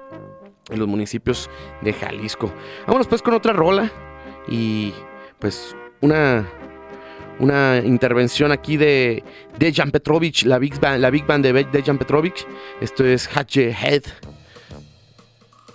en 0.70 0.80
los 0.80 0.88
municipios 0.88 1.50
de 1.82 1.94
Jalisco. 1.94 2.52
Vámonos 2.86 3.08
pues 3.08 3.22
con 3.22 3.34
otra 3.34 3.54
rola 3.54 3.92
y 4.48 4.94
pues 5.40 5.76
una 6.02 6.46
una 7.40 7.82
intervención 7.84 8.52
aquí 8.52 8.78
de 8.78 9.24
Dejan 9.58 9.92
Petrovic, 9.92 10.44
la 10.44 10.60
Big 10.60 10.80
Band, 10.80 11.02
la 11.02 11.10
Big 11.10 11.26
Band 11.26 11.46
de 11.46 11.64
Dejan 11.72 11.98
Petrovic. 11.98 12.46
Esto 12.82 13.06
es 13.06 13.30
Hatche 13.36 13.72
Head, 13.72 14.04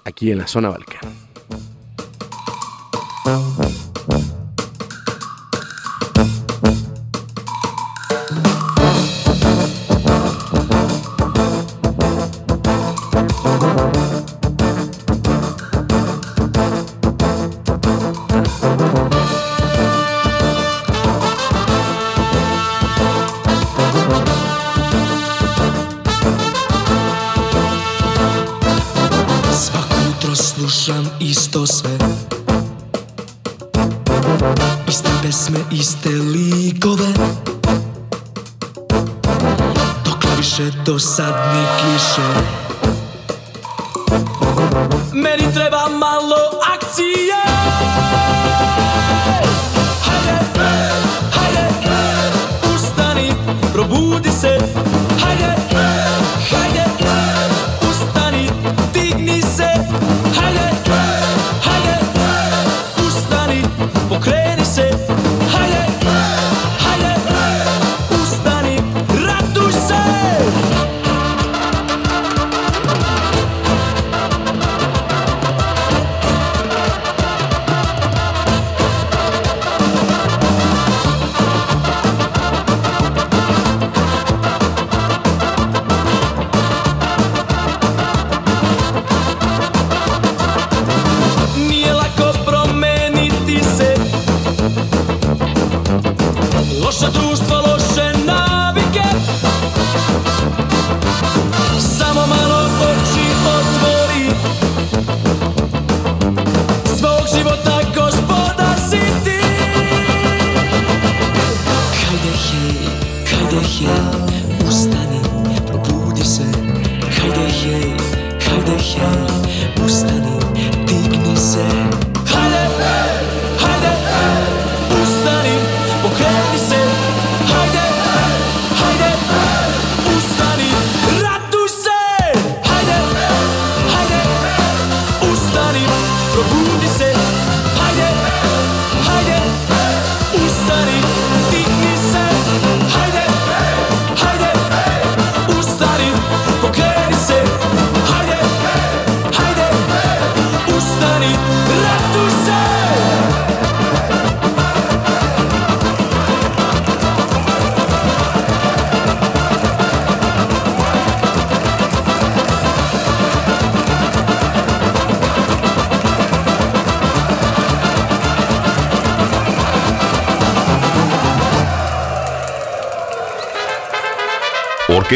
aquí 0.04 0.30
en 0.30 0.38
la 0.38 0.46
zona 0.46 0.70
Balcán. 0.70 1.18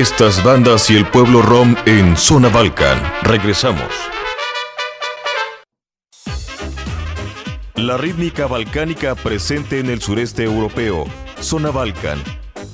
Orquestas, 0.02 0.42
bandas 0.42 0.90
y 0.90 0.96
el 0.96 1.06
pueblo 1.06 1.42
rom 1.42 1.76
en 1.86 2.16
Zona 2.16 2.48
Balkan. 2.48 3.00
Regresamos. 3.22 3.86
La 7.76 7.96
rítmica 7.96 8.48
balcánica 8.48 9.14
presente 9.14 9.78
en 9.78 9.88
el 9.90 10.02
sureste 10.02 10.42
europeo. 10.42 11.04
Zona 11.40 11.70
Balkan. 11.70 12.18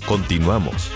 Continuamos. 0.06 0.90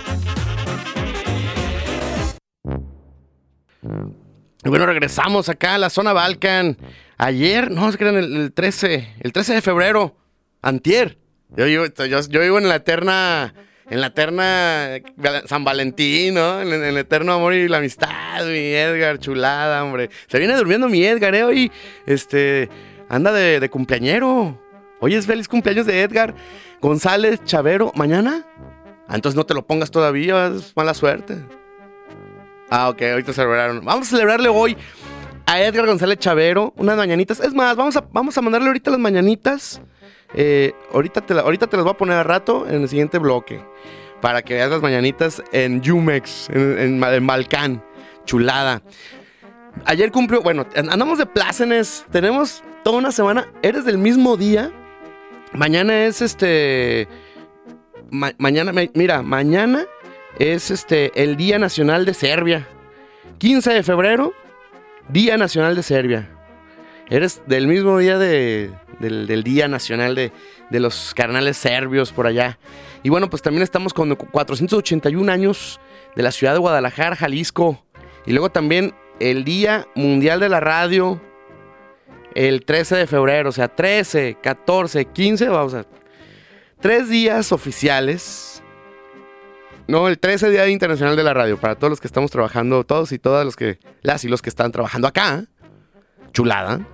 Bueno, 4.64 4.86
regresamos 4.86 5.50
acá 5.50 5.74
a 5.74 5.78
la 5.78 5.90
zona 5.90 6.14
Balkan. 6.14 6.78
Ayer, 7.18 7.70
no, 7.70 7.90
es 7.90 7.98
que 7.98 8.08
era 8.08 8.18
el, 8.18 8.34
el 8.34 8.52
13, 8.54 9.16
el 9.20 9.34
13 9.34 9.52
de 9.52 9.60
febrero, 9.60 10.16
antier. 10.62 11.18
Yo 11.54 11.66
vivo 11.66 12.58
en 12.58 12.68
la 12.70 12.76
eterna, 12.76 13.52
en 13.90 14.00
la 14.00 14.08
eterna 14.08 14.88
San 15.46 15.64
Valentín, 15.64 16.34
¿no? 16.34 16.60
En, 16.60 16.72
en 16.72 16.84
el 16.84 16.96
eterno 16.96 17.32
amor 17.32 17.54
y 17.54 17.68
la 17.68 17.78
amistad, 17.78 18.44
mi 18.46 18.72
Edgar, 18.72 19.18
chulada, 19.18 19.84
hombre. 19.84 20.10
Se 20.28 20.38
viene 20.38 20.56
durmiendo 20.56 20.88
mi 20.88 21.04
Edgar, 21.04 21.34
¿eh? 21.34 21.44
Hoy, 21.44 21.72
este, 22.06 22.68
anda 23.08 23.32
de, 23.32 23.60
de 23.60 23.68
cumpleañero. 23.68 24.60
Hoy 25.00 25.14
es 25.14 25.26
feliz 25.26 25.48
cumpleaños 25.48 25.86
de 25.86 26.00
Edgar 26.00 26.34
González 26.80 27.42
Chavero. 27.44 27.92
¿Mañana? 27.94 28.46
Ah, 29.08 29.16
entonces 29.16 29.36
no 29.36 29.44
te 29.44 29.54
lo 29.54 29.66
pongas 29.66 29.90
todavía, 29.90 30.46
es 30.46 30.72
mala 30.76 30.94
suerte. 30.94 31.36
Ah, 32.70 32.88
ok, 32.88 33.02
ahorita 33.02 33.32
celebraron. 33.32 33.84
Vamos 33.84 34.06
a 34.06 34.10
celebrarle 34.10 34.48
hoy 34.48 34.76
a 35.44 35.60
Edgar 35.60 35.86
González 35.86 36.18
Chavero 36.18 36.72
unas 36.76 36.96
mañanitas. 36.96 37.40
Es 37.40 37.52
más, 37.52 37.76
vamos 37.76 37.96
a, 37.96 38.04
vamos 38.12 38.38
a 38.38 38.42
mandarle 38.42 38.68
ahorita 38.68 38.90
las 38.90 39.00
mañanitas. 39.00 39.82
Eh, 40.34 40.72
ahorita, 40.92 41.20
te 41.20 41.34
ahorita 41.34 41.66
te 41.66 41.76
las 41.76 41.84
voy 41.84 41.92
a 41.92 41.96
poner 41.96 42.16
a 42.16 42.22
rato 42.22 42.66
en 42.68 42.82
el 42.82 42.88
siguiente 42.88 43.18
bloque. 43.18 43.62
Para 44.20 44.42
que 44.42 44.54
veas 44.54 44.70
las 44.70 44.80
mañanitas 44.82 45.42
en 45.52 45.82
Jumex, 45.84 46.48
en, 46.50 46.78
en, 46.78 47.04
en 47.04 47.26
Balcán. 47.26 47.82
Chulada. 48.24 48.82
Ayer 49.84 50.12
cumplió, 50.12 50.42
bueno, 50.42 50.64
andamos 50.76 51.18
de 51.18 51.26
plácenes. 51.26 52.06
Tenemos 52.12 52.62
toda 52.84 52.98
una 52.98 53.10
semana. 53.10 53.48
Eres 53.62 53.84
del 53.84 53.98
mismo 53.98 54.36
día. 54.36 54.70
Mañana 55.52 56.04
es 56.04 56.22
este. 56.22 57.08
ma- 58.10 58.32
mañana, 58.38 58.72
mira, 58.94 59.22
mañana 59.22 59.84
es 60.38 60.70
este 60.70 61.10
el 61.22 61.36
Día 61.36 61.58
Nacional 61.58 62.04
de 62.04 62.14
Serbia. 62.14 62.68
15 63.38 63.72
de 63.72 63.82
febrero, 63.82 64.32
Día 65.08 65.36
Nacional 65.36 65.74
de 65.74 65.82
Serbia. 65.82 66.28
Eres 67.10 67.42
del 67.46 67.66
mismo 67.66 67.98
día 67.98 68.18
de- 68.18 68.70
del, 69.02 69.42
Día 69.44 69.68
Nacional 69.68 70.14
de, 70.14 70.32
de 70.70 70.80
los 70.80 71.12
carnales 71.14 71.58
serbios 71.58 72.12
por 72.12 72.26
allá. 72.26 72.58
Y 73.02 73.10
bueno, 73.10 73.28
pues 73.28 73.42
también 73.42 73.62
estamos 73.62 73.92
con 73.92 74.14
481 74.14 75.30
años 75.30 75.78
de 76.16 76.22
la 76.22 76.32
ciudad 76.32 76.54
de 76.54 76.58
Guadalajara, 76.60 77.16
Jalisco. 77.16 77.84
Y 78.24 78.32
luego 78.32 78.50
también 78.50 78.94
el 79.20 79.44
Día 79.44 79.86
Mundial 79.94 80.40
de 80.40 80.48
la 80.48 80.60
Radio, 80.60 81.20
el 82.34 82.64
13 82.64 82.96
de 82.96 83.06
febrero. 83.06 83.50
O 83.50 83.52
sea, 83.52 83.68
13, 83.68 84.38
14, 84.42 85.04
15, 85.04 85.48
vamos 85.48 85.74
a... 85.74 85.84
Tres 86.80 87.08
días 87.08 87.52
oficiales 87.52 88.52
no, 89.88 90.08
el 90.08 90.18
13 90.18 90.50
Día 90.50 90.68
Internacional 90.68 91.16
de 91.16 91.22
la 91.22 91.34
Radio, 91.34 91.58
para 91.58 91.74
todos 91.74 91.90
los 91.90 92.00
que 92.00 92.06
estamos 92.06 92.30
trabajando, 92.30 92.84
todos 92.84 93.12
y 93.12 93.18
todas 93.18 93.44
los 93.44 93.56
que, 93.56 93.78
las 94.02 94.24
y 94.24 94.28
los 94.28 94.40
que 94.40 94.48
están 94.48 94.70
trabajando 94.72 95.08
acá. 95.08 95.44
Chulada. 96.32 96.86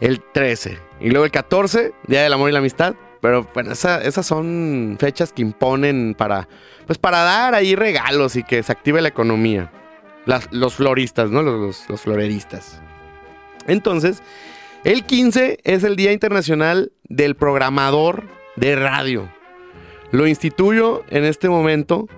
El 0.00 0.20
13. 0.32 0.78
Y 1.00 1.10
luego 1.10 1.24
el 1.24 1.30
14, 1.30 1.92
Día 2.06 2.22
del 2.22 2.32
Amor 2.32 2.48
y 2.50 2.52
la 2.52 2.58
Amistad. 2.60 2.94
Pero 3.20 3.46
bueno, 3.52 3.72
esa- 3.72 4.02
esas 4.02 4.24
son 4.26 4.96
fechas 4.98 5.32
que 5.32 5.42
imponen 5.42 6.14
para, 6.16 6.48
pues 6.86 6.98
para 6.98 7.18
dar 7.18 7.54
ahí 7.54 7.74
regalos 7.74 8.34
y 8.36 8.42
que 8.42 8.62
se 8.62 8.72
active 8.72 9.02
la 9.02 9.08
economía. 9.08 9.70
Los 10.52 10.74
floristas, 10.74 11.30
¿no? 11.30 11.42
Los, 11.42 11.60
los- 11.60 11.88
los 11.90 12.00
floreristas. 12.00 12.80
Entonces, 13.66 14.22
el 14.84 15.04
15 15.04 15.58
es 15.64 15.84
el 15.84 15.96
Día 15.96 16.12
Internacional 16.12 16.92
del 17.08 17.34
Programador 17.34 18.24
de 18.56 18.74
Radio. 18.76 19.28
Lo 20.12 20.26
instituyo 20.26 21.04
en 21.10 21.24
este 21.24 21.48
momento. 21.50 22.08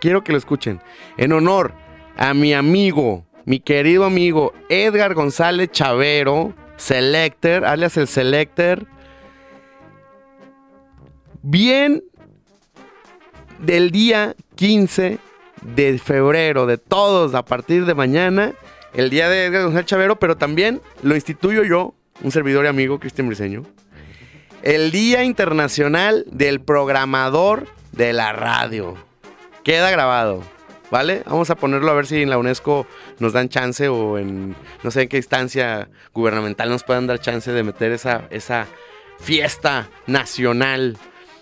Quiero 0.00 0.24
que 0.24 0.32
lo 0.32 0.38
escuchen. 0.38 0.80
En 1.16 1.32
honor 1.32 1.72
a 2.16 2.34
mi 2.34 2.54
amigo, 2.54 3.24
mi 3.44 3.60
querido 3.60 4.04
amigo 4.04 4.52
Edgar 4.68 5.14
González 5.14 5.70
Chavero, 5.70 6.54
Selector, 6.76 7.64
alias 7.64 7.96
el 7.96 8.08
Selector. 8.08 8.86
Bien 11.42 12.02
del 13.58 13.90
día 13.90 14.34
15 14.56 15.18
de 15.62 15.98
febrero, 15.98 16.66
de 16.66 16.78
todos, 16.78 17.34
a 17.34 17.44
partir 17.44 17.86
de 17.86 17.94
mañana, 17.94 18.52
el 18.92 19.10
día 19.10 19.28
de 19.28 19.46
Edgar 19.46 19.64
González 19.64 19.86
Chavero, 19.86 20.18
pero 20.18 20.36
también 20.36 20.80
lo 21.02 21.14
instituyo 21.14 21.64
yo, 21.64 21.94
un 22.22 22.30
servidor 22.30 22.64
y 22.64 22.68
amigo, 22.68 22.98
Cristian 22.98 23.28
Briseño. 23.28 23.62
El 24.62 24.90
Día 24.92 25.24
Internacional 25.24 26.24
del 26.30 26.60
Programador 26.60 27.66
de 27.92 28.12
la 28.12 28.32
Radio. 28.32 28.94
Queda 29.62 29.90
grabado, 29.90 30.42
¿vale? 30.90 31.22
Vamos 31.26 31.50
a 31.50 31.56
ponerlo 31.56 31.90
a 31.90 31.94
ver 31.94 32.06
si 32.06 32.22
en 32.22 32.30
la 32.30 32.38
UNESCO 32.38 32.86
nos 33.18 33.32
dan 33.32 33.48
chance 33.48 33.88
o 33.88 34.18
en 34.18 34.54
no 34.82 34.90
sé 34.90 35.02
en 35.02 35.08
qué 35.08 35.16
instancia 35.16 35.88
gubernamental 36.12 36.68
nos 36.68 36.84
puedan 36.84 37.06
dar 37.06 37.20
chance 37.20 37.50
de 37.52 37.62
meter 37.62 37.92
esa, 37.92 38.26
esa 38.30 38.66
fiesta 39.18 39.88
nacional. 40.06 40.96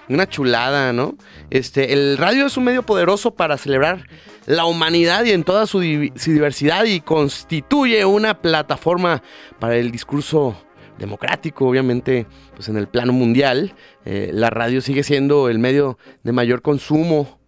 Una 0.08 0.28
chulada, 0.28 0.92
¿no? 0.92 1.16
Este, 1.50 1.92
el 1.92 2.18
radio 2.18 2.46
es 2.46 2.56
un 2.56 2.64
medio 2.64 2.82
poderoso 2.82 3.34
para 3.34 3.56
celebrar 3.56 4.04
la 4.46 4.64
humanidad 4.64 5.24
y 5.24 5.30
en 5.30 5.44
toda 5.44 5.66
su, 5.66 5.80
diversidad 5.80 6.84
y 6.84 7.00
constituye 7.00 8.04
una 8.04 8.40
plataforma 8.40 9.22
para 9.58 9.76
el 9.76 9.90
discurso 9.90 10.56
democrático, 10.98 11.66
obviamente, 11.66 12.26
pues 12.54 12.68
en 12.68 12.76
el 12.76 12.88
plano 12.88 13.12
mundial. 13.12 13.74
Eh, 14.04 14.30
la 14.32 14.50
radio 14.50 14.80
sigue 14.80 15.02
siendo 15.02 15.48
el 15.48 15.58
medio 15.58 15.98
de 16.24 16.32
mayor 16.32 16.62
consumo. 16.62 17.38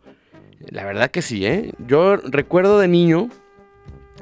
La 0.71 0.85
verdad 0.85 1.11
que 1.11 1.23
sí, 1.23 1.45
¿eh? 1.45 1.73
Yo 1.87 2.17
recuerdo 2.17 2.79
de 2.79 2.89
niño 2.89 3.29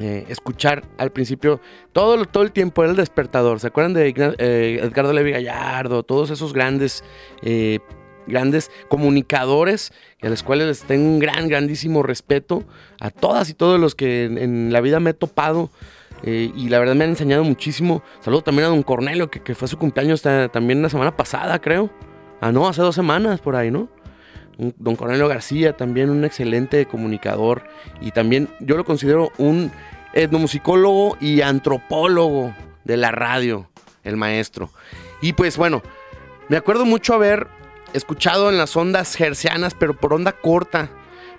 eh, 0.03 0.25
escuchar 0.29 0.83
al 0.99 1.13
principio 1.13 1.61
todo, 1.93 2.25
todo 2.27 2.43
el 2.43 2.53
tiempo 2.53 2.83
era 2.83 2.91
el 2.91 2.97
despertador. 2.97 3.61
¿Se 3.61 3.69
acuerdan 3.69 3.95
de 3.95 4.09
eh, 4.39 4.81
Edgardo 4.83 5.13
Levi 5.13 5.31
Gallardo? 5.31 6.03
Todos 6.03 6.31
esos 6.31 6.53
grandes, 6.53 7.05
eh, 7.43 7.79
grandes 8.27 8.71
comunicadores 8.89 9.93
a 10.21 10.29
los 10.29 10.43
cuales 10.43 10.67
les 10.67 10.83
tengo 10.83 11.05
un 11.05 11.19
gran, 11.19 11.49
grandísimo 11.49 12.03
respeto. 12.03 12.65
A 13.01 13.11
todas 13.11 13.49
y 13.51 13.55
todos 13.55 13.81
los 13.81 13.95
que 13.95 14.25
en, 14.25 14.39
en 14.39 14.73
la 14.73 14.81
vida 14.81 15.01
me 15.01 15.11
he 15.11 15.15
topado. 15.15 15.71
eh, 16.25 16.53
y 16.55 16.69
la 16.69 16.79
verdad 16.79 16.95
me 16.95 17.05
han 17.05 17.11
enseñado 17.11 17.45
muchísimo. 17.45 18.03
Saludo 18.21 18.43
también 18.43 18.67
a 18.67 18.69
don 18.69 18.83
Cornelio, 18.83 19.31
que, 19.31 19.41
que 19.41 19.55
fue 19.55 19.67
su 19.69 19.77
cumpleaños 19.79 20.23
ta- 20.23 20.49
también 20.49 20.83
la 20.83 20.89
semana 20.89 21.17
pasada, 21.17 21.61
creo. 21.61 21.91
Ah, 22.41 22.53
no, 22.53 22.69
hace 22.69 22.83
dos 22.83 22.95
semanas 22.95 23.41
por 23.41 23.55
ahí, 23.57 23.71
¿no? 23.71 23.89
Don 24.59 24.97
Cornelio 24.97 25.29
García, 25.29 25.77
también 25.77 26.11
un 26.11 26.25
excelente 26.25 26.87
comunicador. 26.87 27.63
Y 28.01 28.11
también 28.11 28.49
yo 28.61 28.77
lo 28.77 28.85
considero 28.85 29.31
un 29.39 29.73
etnomusicólogo 30.13 31.17
y 31.21 31.41
antropólogo 31.41 32.55
de 32.85 32.97
la 32.97 33.11
radio, 33.11 33.69
el 34.05 34.17
maestro. 34.17 34.71
Y 35.21 35.33
pues 35.33 35.57
bueno, 35.57 35.83
me 36.49 36.57
acuerdo 36.57 36.85
mucho 36.85 37.15
haber 37.15 37.47
escuchado 37.93 38.51
en 38.51 38.59
las 38.59 38.77
ondas 38.77 39.19
hercianas, 39.21 39.75
pero 39.75 39.95
por 39.95 40.13
onda 40.13 40.33
corta. 40.33 40.91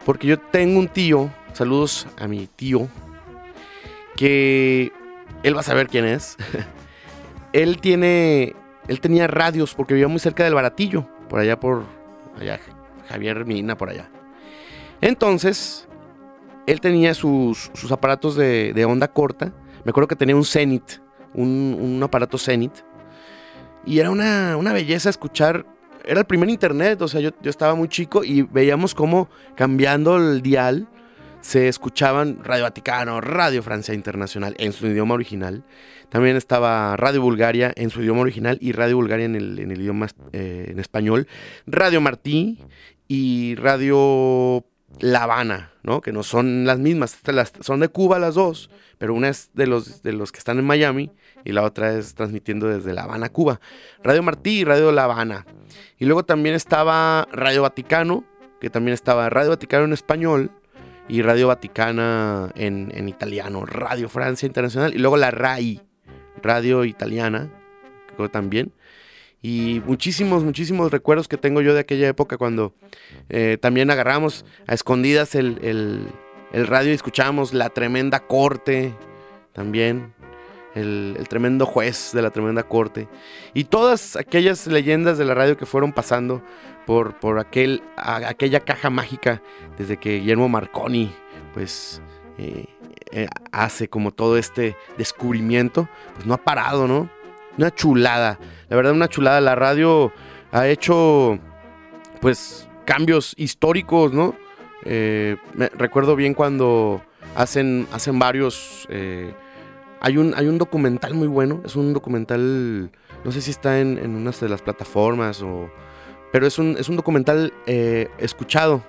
Porque 0.06 0.28
yo 0.28 0.40
tengo 0.40 0.80
un 0.80 0.90
tío, 0.90 1.30
saludos 1.54 2.08
a 2.20 2.28
mi 2.28 2.48
tío, 2.48 2.90
que 4.18 4.92
él 5.44 5.56
va 5.56 5.62
a 5.62 5.64
saber 5.64 5.88
quién 5.88 6.06
es. 6.06 6.36
él 7.54 7.80
tiene, 7.80 8.56
él 8.88 9.00
tenía 9.00 9.28
radios 9.28 9.74
porque 9.76 9.94
vivía 9.94 10.08
muy 10.08 10.20
cerca 10.20 10.44
del 10.44 10.54
Baratillo, 10.54 11.08
por 11.30 11.40
allá 11.40 11.60
por, 11.60 11.84
allá, 12.40 12.60
Javier 13.08 13.46
Mina, 13.46 13.78
por 13.78 13.90
allá. 13.90 14.10
Entonces, 15.02 15.88
él 16.66 16.80
tenía 16.82 17.14
sus, 17.14 17.72
sus 17.74 17.92
aparatos 17.92 18.36
de, 18.36 18.86
onda 18.86 19.08
corta. 19.08 19.54
Me 19.84 19.90
acuerdo 19.90 20.08
que 20.08 20.16
tenía 20.16 20.36
un 20.36 20.46
Zenith, 20.46 21.02
un, 21.34 21.78
un 21.80 22.02
aparato 22.04 22.38
Zenith. 22.38 22.84
Y 23.86 24.00
era 24.00 24.12
una, 24.12 24.56
una 24.58 24.72
belleza 24.72 25.10
escuchar 25.10 25.66
era 26.06 26.20
el 26.20 26.26
primer 26.26 26.50
internet, 26.50 27.02
o 27.02 27.08
sea, 27.08 27.22
yo, 27.22 27.30
yo, 27.42 27.50
estaba 27.50 27.76
muy 27.76 27.88
chico 27.88 28.26
y 28.26 28.42
veíamos 28.42 28.94
cómo 28.94 29.30
cambiando 29.56 30.18
el 30.18 30.42
dial 30.42 30.90
se 31.44 31.68
escuchaban 31.68 32.40
Radio 32.42 32.64
Vaticano, 32.64 33.20
Radio 33.20 33.62
Francia 33.62 33.94
Internacional 33.94 34.56
en 34.58 34.72
su 34.72 34.88
idioma 34.88 35.14
original. 35.14 35.64
También 36.10 36.38
estaba 36.38 36.96
Radio 36.96 37.22
Bulgaria 37.22 37.74
en 37.76 37.90
su 37.90 38.02
idioma 38.02 38.22
original 38.22 38.58
y 38.62 38.72
Radio 38.72 38.96
Bulgaria 38.96 39.26
en 39.26 39.36
el, 39.36 39.60
en 39.60 39.72
el 39.72 39.82
idioma 39.82 40.08
eh, 40.32 40.68
en 40.70 40.80
español. 40.80 41.28
Radio 41.68 42.00
Martí 42.00 42.60
y 43.16 43.54
Radio 43.54 44.66
La 45.00 45.22
Habana, 45.22 45.72
¿no? 45.84 46.02
Que 46.02 46.12
no 46.12 46.24
son 46.24 46.66
las 46.66 46.80
mismas, 46.80 47.20
son 47.60 47.80
de 47.82 47.88
Cuba 47.88 48.18
las 48.18 48.34
dos, 48.34 48.72
pero 48.98 49.14
una 49.14 49.30
es 49.30 49.52
de 49.54 49.68
los, 49.68 50.02
de 50.02 50.14
los 50.14 50.32
que 50.32 50.40
están 50.40 50.58
en 50.58 50.66
Miami 50.66 51.12
y 51.46 51.52
la 51.52 51.62
otra 51.62 51.94
es 51.94 52.16
transmitiendo 52.16 52.68
desde 52.68 52.92
La 52.92 53.04
Habana, 53.04 53.30
Cuba. 53.30 53.62
Radio 54.04 54.24
Martí 54.24 54.62
y 54.62 54.64
Radio 54.64 54.92
La 54.92 55.04
Habana. 55.04 55.46
Y 56.00 56.06
luego 56.06 56.26
también 56.26 56.56
estaba 56.56 57.28
Radio 57.32 57.62
Vaticano, 57.62 58.24
que 58.60 58.72
también 58.72 58.96
estaba 58.96 59.30
Radio 59.30 59.52
Vaticano 59.52 59.86
en 59.86 59.94
español 59.94 60.50
y 61.08 61.22
Radio 61.22 61.50
Vaticana 61.50 62.52
en, 62.56 62.92
en 62.96 63.10
italiano, 63.10 63.64
Radio 63.64 64.10
Francia 64.10 64.48
Internacional 64.48 64.96
y 64.96 64.98
luego 64.98 65.18
la 65.18 65.30
RAI, 65.30 65.82
Radio 66.42 66.84
Italiana, 66.84 67.48
creo 68.16 68.32
también. 68.32 68.74
Y 69.46 69.82
muchísimos, 69.86 70.42
muchísimos 70.46 70.90
recuerdos 70.90 71.28
que 71.28 71.38
tengo 71.38 71.60
yo 71.60 71.74
de 71.74 71.82
aquella 71.82 72.08
época 72.08 72.38
cuando 72.38 72.74
eh, 73.28 73.58
también 73.60 73.92
agarramos 73.92 74.46
a 74.68 74.74
escondidas 74.74 75.36
el, 75.36 75.60
el, 76.54 76.68
radio 76.68 76.92
y 76.92 76.96
escuchábamos 76.96 77.54
la 77.54 77.70
tremenda 77.70 78.22
corte 78.22 78.96
también 79.52 80.14
el, 80.76 81.18
el, 81.20 81.28
tremendo 81.28 81.66
juez 81.66 82.12
de 82.14 82.22
la 82.22 82.32
tremenda 82.32 82.64
corte, 82.64 83.08
y 83.54 83.66
todas 83.66 84.16
aquellas 84.16 84.66
leyendas 84.66 85.18
de 85.18 85.26
la 85.26 85.36
radio 85.36 85.58
que 85.58 85.66
fueron 85.66 85.92
pasando 85.92 86.42
por, 86.86 87.20
por 87.20 87.38
aquel, 87.38 87.84
a, 87.98 88.28
aquella 88.30 88.62
caja 88.62 88.90
mágica 88.90 89.42
desde 89.78 89.98
que 89.98 90.20
Guillermo 90.20 90.48
Marconi 90.48 91.12
pues 91.54 92.02
eh, 92.38 92.66
eh, 93.12 93.28
hace 93.52 93.90
como 93.90 94.12
todo 94.12 94.38
este 94.38 94.76
descubrimiento, 94.98 95.90
pues 96.16 96.26
no 96.26 96.34
ha 96.34 96.38
parado, 96.38 96.88
¿no? 96.88 97.10
Una 97.58 97.72
chulada, 97.74 98.40
la 98.70 98.76
verdad 98.76 98.94
una 98.94 99.08
chulada, 99.08 99.40
la 99.42 99.56
radio 99.56 100.12
ha 100.52 100.68
hecho 100.68 101.40
pues 102.22 102.68
cambios 102.86 103.34
históricos, 103.38 104.14
¿no? 104.14 104.36
Eh, 104.86 105.38
me, 105.54 105.70
recuerdo 105.70 106.16
bien 106.16 106.34
cuando 106.34 107.02
hacen, 107.36 107.88
hacen 107.92 108.20
varios 108.20 108.88
hay 110.04 110.18
un, 110.18 110.34
hay 110.36 110.48
un 110.48 110.58
documental 110.58 111.14
muy 111.14 111.30
bueno, 111.30 111.62
es 111.64 111.78
un 111.78 111.94
documental, 111.94 112.92
no 113.24 113.32
sé 113.32 113.40
si 113.40 113.52
está 113.52 113.80
en, 113.80 113.98
en 113.98 114.16
unas 114.16 114.40
de 114.42 114.50
las 114.50 114.62
plataformas 114.62 115.42
o... 115.42 115.72
Pero 116.34 116.46
es 116.46 116.60
un, 116.60 116.76
es 116.78 116.90
un 116.90 116.98
documental 116.98 117.54
eh, 117.68 118.10
escuchado. 118.18 118.84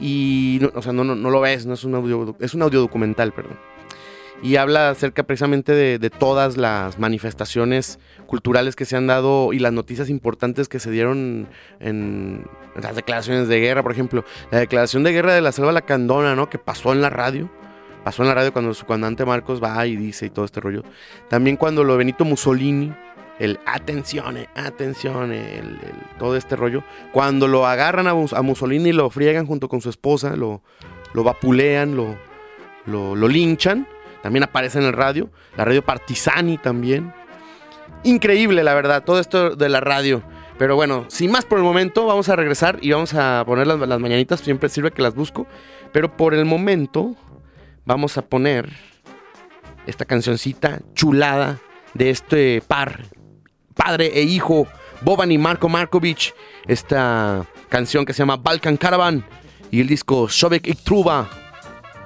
Y, 0.00 0.58
no, 0.60 0.72
o 0.74 0.82
sea, 0.82 0.92
no, 0.92 1.04
no, 1.04 1.14
no, 1.14 1.30
lo 1.30 1.40
ves, 1.40 1.64
no 1.64 1.74
es 1.74 1.84
un 1.84 1.94
audio, 1.94 2.34
es 2.40 2.54
un 2.54 2.62
audio 2.62 2.80
documental, 2.80 3.32
perdón. 3.32 3.56
Y 4.42 4.56
habla 4.56 4.90
acerca 4.90 5.22
precisamente 5.22 5.72
de, 5.72 6.10
todas 6.10 6.56
las 6.56 6.98
manifestaciones 6.98 7.98
culturales 8.26 8.74
que 8.74 8.84
se 8.84 8.96
han 8.96 9.06
dado 9.06 9.52
y 9.52 9.58
las 9.58 9.72
noticias 9.72 10.08
importantes 10.08 10.68
que 10.68 10.80
se 10.80 10.90
dieron 10.90 11.48
en 11.78 12.46
las 12.80 12.96
declaraciones 12.96 13.48
de 13.48 13.60
guerra, 13.60 13.82
por 13.82 13.92
ejemplo. 13.92 14.24
La 14.50 14.58
declaración 14.58 15.02
de 15.02 15.12
guerra 15.12 15.34
de 15.34 15.42
la 15.42 15.52
selva 15.52 15.72
lacandona, 15.72 16.34
¿no? 16.34 16.48
Que 16.48 16.58
pasó 16.58 16.92
en 16.92 17.02
la 17.02 17.10
radio 17.10 17.50
pasó 18.04 18.22
en 18.22 18.28
la 18.28 18.34
radio 18.34 18.52
cuando 18.52 18.72
su 18.74 18.86
comandante 18.86 19.24
Marcos 19.26 19.62
va 19.62 19.86
y 19.86 19.96
dice 19.96 20.26
y 20.26 20.30
todo 20.30 20.44
este 20.44 20.60
rollo. 20.60 20.82
También 21.28 21.56
cuando 21.56 21.84
lo 21.84 21.96
Benito 21.96 22.24
Mussolini, 22.24 22.92
el 23.38 23.58
atención, 23.66 24.36
atención, 24.54 25.32
el, 25.32 25.40
el, 25.40 25.78
todo 26.18 26.36
este 26.36 26.56
rollo. 26.56 26.84
Cuando 27.12 27.48
lo 27.48 27.66
agarran 27.66 28.06
a, 28.06 28.10
a, 28.10 28.42
Mussolini 28.42 28.90
y 28.90 28.92
lo 28.92 29.08
friegan 29.10 29.46
junto 29.46 29.68
con 29.68 29.80
su 29.80 29.88
esposa, 29.88 30.36
lo, 30.36 30.62
lo 31.14 31.24
vapulean, 31.24 31.96
lo, 31.96 32.16
lo, 32.86 33.16
lo, 33.16 33.28
linchan. 33.28 33.88
También 34.22 34.44
aparece 34.44 34.78
en 34.78 34.84
el 34.84 34.92
radio. 34.92 35.30
La 35.56 35.64
radio 35.64 35.82
Partisani 35.82 36.58
también. 36.58 37.12
Increíble, 38.04 38.64
la 38.64 38.74
verdad, 38.74 39.04
todo 39.04 39.20
esto 39.20 39.56
de 39.56 39.68
la 39.68 39.80
radio. 39.80 40.22
Pero 40.58 40.76
bueno, 40.76 41.06
sin 41.08 41.30
más 41.30 41.44
por 41.44 41.58
el 41.58 41.64
momento, 41.64 42.06
vamos 42.06 42.28
a 42.28 42.36
regresar 42.36 42.78
y 42.82 42.92
vamos 42.92 43.14
a 43.14 43.42
poner 43.46 43.66
las, 43.66 43.78
mañanitas. 43.78 44.40
Siempre 44.40 44.68
sirve 44.68 44.90
que 44.90 45.02
las 45.02 45.14
busco. 45.14 45.46
Pero 45.92 46.16
por 46.16 46.34
el 46.34 46.44
momento, 46.44 47.16
vamos 47.86 48.18
a 48.18 48.22
poner 48.22 48.70
esta 49.86 50.04
cancioncita 50.04 50.80
chulada 50.94 51.58
de 51.94 52.10
este 52.10 52.62
par, 52.68 53.04
padre 53.74 54.12
e 54.14 54.22
hijo, 54.22 54.66
Boban 55.00 55.32
y 55.32 55.38
Marco 55.38 55.68
Markovic. 55.68 56.34
Esta 56.66 57.46
canción 57.70 58.04
que 58.04 58.12
se 58.12 58.18
llama 58.18 58.36
Balkan 58.36 58.76
Caravan 58.76 59.24
y 59.70 59.80
el 59.80 59.86
disco 59.86 60.28
Sobek 60.28 60.66
y 60.66 60.74
Truba. 60.74 61.28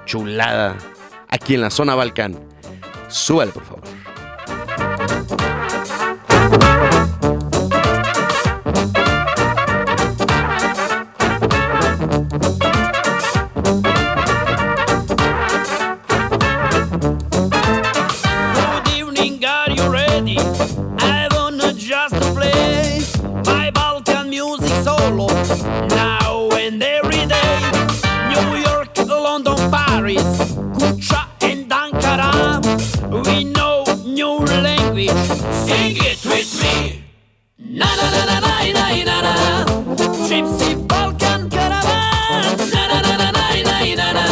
Chulada. 0.05 0.77
Aquí 1.35 1.55
en 1.55 1.59
la 1.59 1.69
zona 1.69 1.95
Balkan. 1.95 2.39
Súbale, 3.09 3.51
por 3.51 3.65
favor. 3.65 3.83
Sing 35.07 35.97
it 35.97 36.25
with 36.25 36.51
me. 36.63 37.03
Na 37.59 37.85
na 37.95 38.09
na 38.09 38.25
na 38.25 38.39
na 38.39 38.53
na 38.73 39.03
na 39.03 39.17
na. 39.21 39.35
Gypsy 40.27 40.75
Balkan 40.87 41.49
caravan. 41.49 42.57
Na 42.73 42.83
na 42.89 42.99
na 43.05 43.13
na 43.21 43.29
na 43.31 43.45
na 43.69 43.95
na 43.95 44.07
na. 44.17 44.25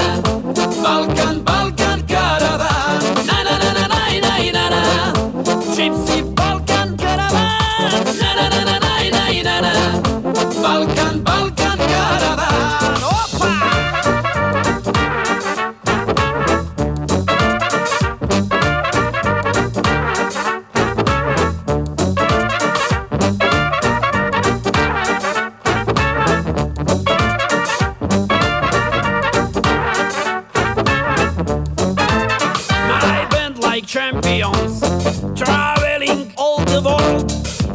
Balkan 0.83 1.43
Balkan 1.43 1.99
caravan. 2.07 3.25
Na 3.29 3.38
na 3.45 3.55
na 3.62 3.69
na 3.77 3.86
na 3.88 4.51
na 4.51 4.65
na. 4.73 4.81
Gypsy. 5.75 6.33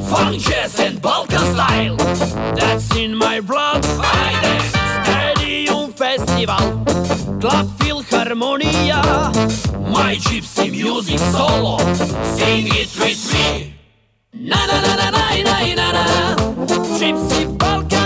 Funk 0.09 0.41
jazz 0.41 0.81
and 0.81 1.01
Balkan 1.03 1.39
style. 1.55 1.97
That's 2.57 2.95
in 2.97 3.15
my 3.15 3.41
blood. 3.41 3.85
I 3.85 5.35
Stadium 5.35 5.93
festival. 5.93 6.85
Club 7.41 7.67
Philharmonia. 7.79 9.03
My 9.93 10.17
gypsy 10.17 10.71
music 10.71 11.19
solo. 11.19 11.79
Sing 12.37 12.67
it 12.69 12.91
with 12.99 13.23
me. 13.33 13.75
Na 14.33 14.67
na 14.67 14.81
na 14.81 14.95
na 14.97 15.11
na 15.11 15.25
na 15.43 15.75
na 15.75 15.93
na 15.93 16.37
Gypsy 16.99 17.59
Balkan 17.59 17.98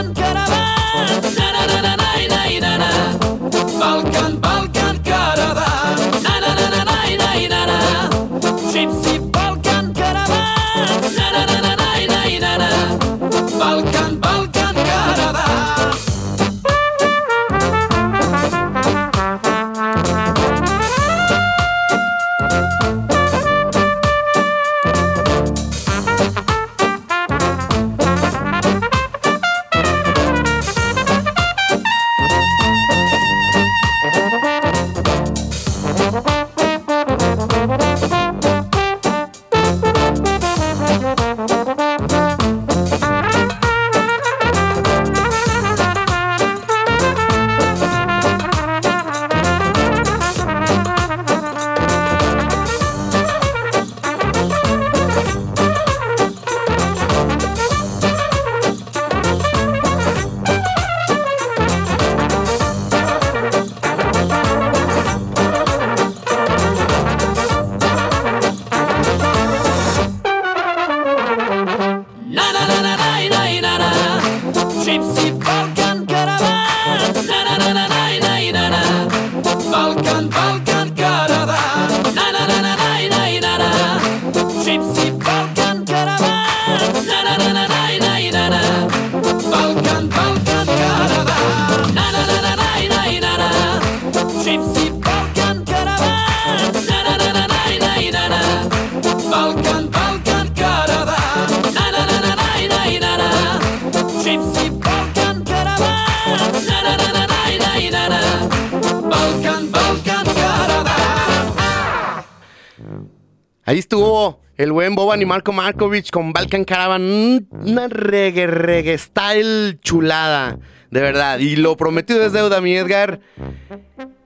estuvo 113.92 114.40
el 114.56 114.72
buen 114.72 114.94
Boban 114.94 115.20
y 115.20 115.26
Marco 115.26 115.52
Markovich 115.52 116.10
con 116.10 116.32
Balkan 116.32 116.64
Caravan. 116.64 117.46
Una 117.50 117.88
reggae, 117.88 118.46
reggae 118.46 118.96
style 118.96 119.78
chulada. 119.82 120.56
De 120.90 121.02
verdad. 121.02 121.38
Y 121.40 121.56
lo 121.56 121.76
prometido 121.76 122.24
es 122.24 122.32
deuda, 122.32 122.62
mi 122.62 122.74
Edgar. 122.74 123.20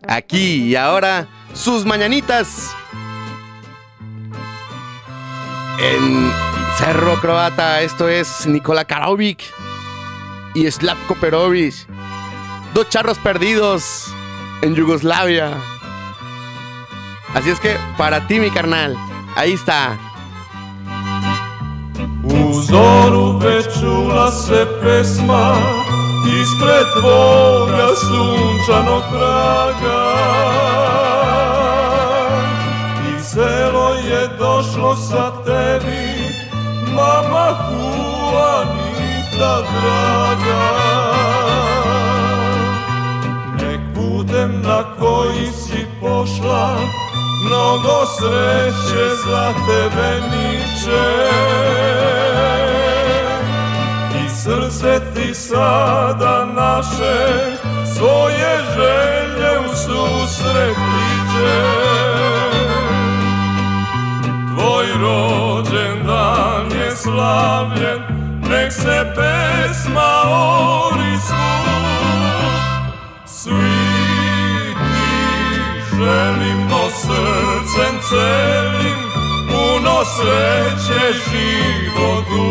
Aquí 0.06 0.66
y 0.66 0.76
ahora, 0.76 1.26
sus 1.52 1.84
mañanitas. 1.84 2.76
En 5.82 6.30
Cerro 6.78 7.20
Croata, 7.20 7.82
esto 7.82 8.08
es 8.08 8.46
Nikola 8.46 8.84
Karovic 8.84 9.42
y 10.54 10.70
Slavko 10.70 11.16
Perovic. 11.16 11.74
Dos 12.72 12.88
charros 12.88 13.18
perdidos 13.18 14.14
en 14.62 14.76
Yugoslavia. 14.76 15.58
Así 17.34 17.50
es 17.50 17.58
que 17.58 17.76
para 17.98 18.28
ti, 18.28 18.38
mi 18.38 18.50
carnal, 18.50 18.96
ahí 19.36 19.52
está. 19.52 19.98
U 22.24 22.52
zoru 22.52 23.38
čula 23.80 24.32
se 24.32 24.66
pesma 24.82 25.54
Ispred 26.26 26.86
tvoga 26.98 27.88
sunčanog 27.94 29.02
praga 29.12 30.02
I 33.08 33.22
selo 33.22 33.94
je 33.94 34.28
došlo 34.38 34.96
sa 34.96 35.32
tebi 35.44 36.34
Mama 36.94 37.48
Juanita 37.70 39.54
draga 39.72 40.66
Nek 43.60 43.80
putem 43.94 44.62
na 44.62 44.82
koji 44.98 45.46
si 45.52 45.86
pošla 46.00 46.76
Mnogo 47.44 48.06
sreće 48.06 49.16
za 49.26 49.52
tebe 49.66 50.20
niče. 50.30 51.06
I 54.24 54.28
srce 54.28 55.00
ti 55.14 55.34
sada 55.34 56.44
naše 56.44 57.56
Svoje 57.96 58.58
želje 58.76 59.58
u 59.58 59.68
susret 59.68 60.76
liče 60.76 61.62
Tvoj 64.54 64.86
rođendan 65.00 66.80
je 66.80 66.96
slavljen 66.96 68.02
Nek 68.50 68.72
se 68.72 69.14
pesma 69.14 70.22
ori 70.30 70.95
celim 78.08 79.00
Puno 79.48 80.04
sreće 80.04 81.18
životu 81.30 82.46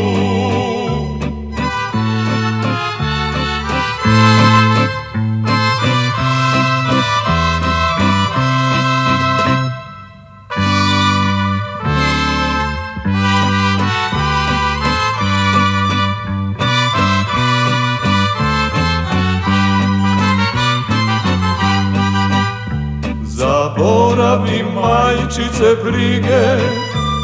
majčice 25.65 25.83
brige 25.83 26.57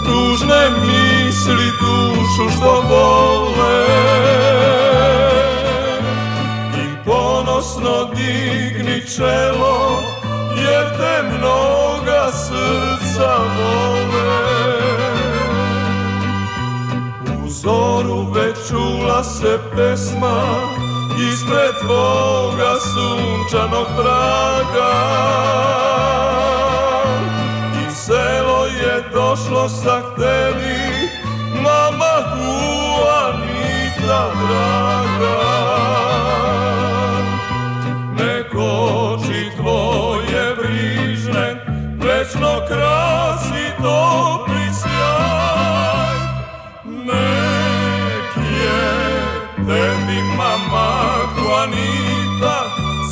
Tužne 0.06 0.70
misli 0.82 1.66
dušu 1.82 2.58
što 2.58 2.84
bole 2.90 3.86
I 6.76 7.06
ponosno 7.06 8.10
digni 8.16 9.02
čelo 9.16 10.04
Jer 10.58 10.98
te 10.98 11.24
mnoga 11.38 12.32
srca 12.32 13.38
vole. 13.58 14.42
U 17.46 17.50
zoru 17.50 18.32
već 18.32 18.70
čula 18.70 19.24
se 19.24 19.60
pesma 19.76 20.44
Ispred 21.32 21.76
tvoga 21.82 22.76
sunčanog 22.80 23.88
praga 23.98 25.91
sa 29.70 30.02
tebi 30.18 31.10
Mama 31.62 32.16
Juanita 32.34 34.22
draga. 34.40 35.42
Nek 38.18 38.50
oči 38.56 39.54
tvoje 39.58 40.46
brižne 40.58 41.48
Večno 42.02 42.66
krasi 42.66 43.66
topli 43.78 44.68
sjaj. 44.74 46.18
Nek 47.06 48.30
je 48.42 48.82
tebi 49.68 50.20
mama 50.38 50.90
Juanita 51.38 52.58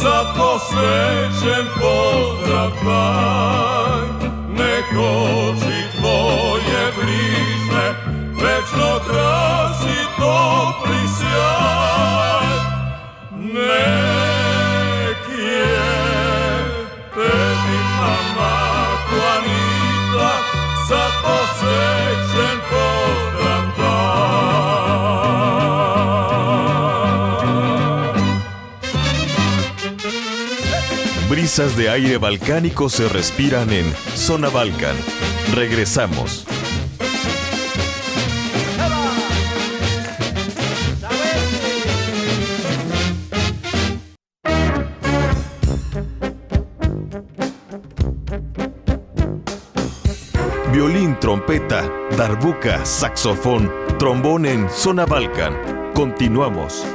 Za 0.02 0.18
posvećen 0.34 1.66
pozdrav 1.78 2.70
tvoj 2.82 3.69
De 31.60 31.90
aire 31.90 32.18
balcánico 32.18 32.88
se 32.88 33.10
respiran 33.10 33.70
en 33.74 33.94
Zona 34.16 34.48
Balcan. 34.48 34.96
Regresamos. 35.54 36.46
Violín, 50.72 51.20
trompeta, 51.20 51.92
darbuca, 52.16 52.86
saxofón, 52.86 53.70
trombón 53.98 54.46
en 54.46 54.70
Zona 54.70 55.06
Balcan. 55.06 55.92
Continuamos. 55.94 56.86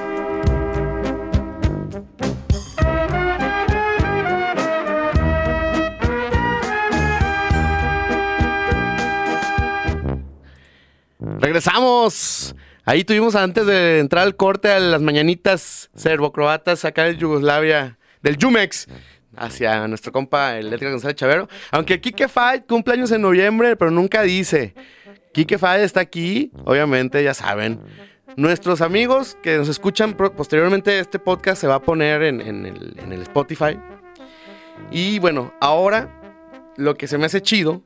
Regresamos. 11.65 12.55
Ahí 12.85 13.05
tuvimos 13.05 13.35
antes 13.35 13.65
de 13.65 13.99
entrar 13.99 14.25
al 14.25 14.37
corte 14.37 14.71
a 14.71 14.79
las 14.79 15.01
mañanitas 15.01 15.89
serbo-croatas 15.95 16.85
acá 16.85 17.05
de 17.05 17.17
Yugoslavia, 17.17 17.97
del 18.21 18.37
Jumex, 18.39 18.87
hacia 19.35 19.89
nuestro 19.89 20.13
compa, 20.13 20.59
el 20.59 20.71
Edgar 20.71 20.91
González 20.91 21.17
Chavero. 21.17 21.49
Aunque 21.71 22.03
Kike 22.03 22.29
Fight 22.29 22.67
cumpleaños 22.67 23.13
en 23.13 23.23
noviembre, 23.23 23.77
pero 23.77 23.91
nunca 23.91 24.21
dice. 24.21 24.75
Kike 25.33 25.57
Fight 25.57 25.83
está 25.83 26.01
aquí, 26.01 26.51
obviamente, 26.67 27.25
ya 27.25 27.33
saben. 27.33 27.81
Nuestros 28.37 28.83
amigos 28.83 29.39
que 29.43 29.57
nos 29.57 29.71
escuchan 29.71 30.13
posteriormente, 30.13 30.99
este 30.99 31.19
podcast 31.19 31.63
se 31.63 31.67
va 31.67 31.77
a 31.77 31.83
poner 31.83 32.25
en 32.25 32.43
el, 32.43 32.95
en 32.99 33.11
el 33.11 33.23
Spotify. 33.23 33.79
Y 34.91 35.19
bueno, 35.19 35.55
ahora 35.63 36.11
lo 36.77 36.95
que 36.95 37.07
se 37.07 37.17
me 37.17 37.25
hace 37.25 37.41
chido 37.41 37.83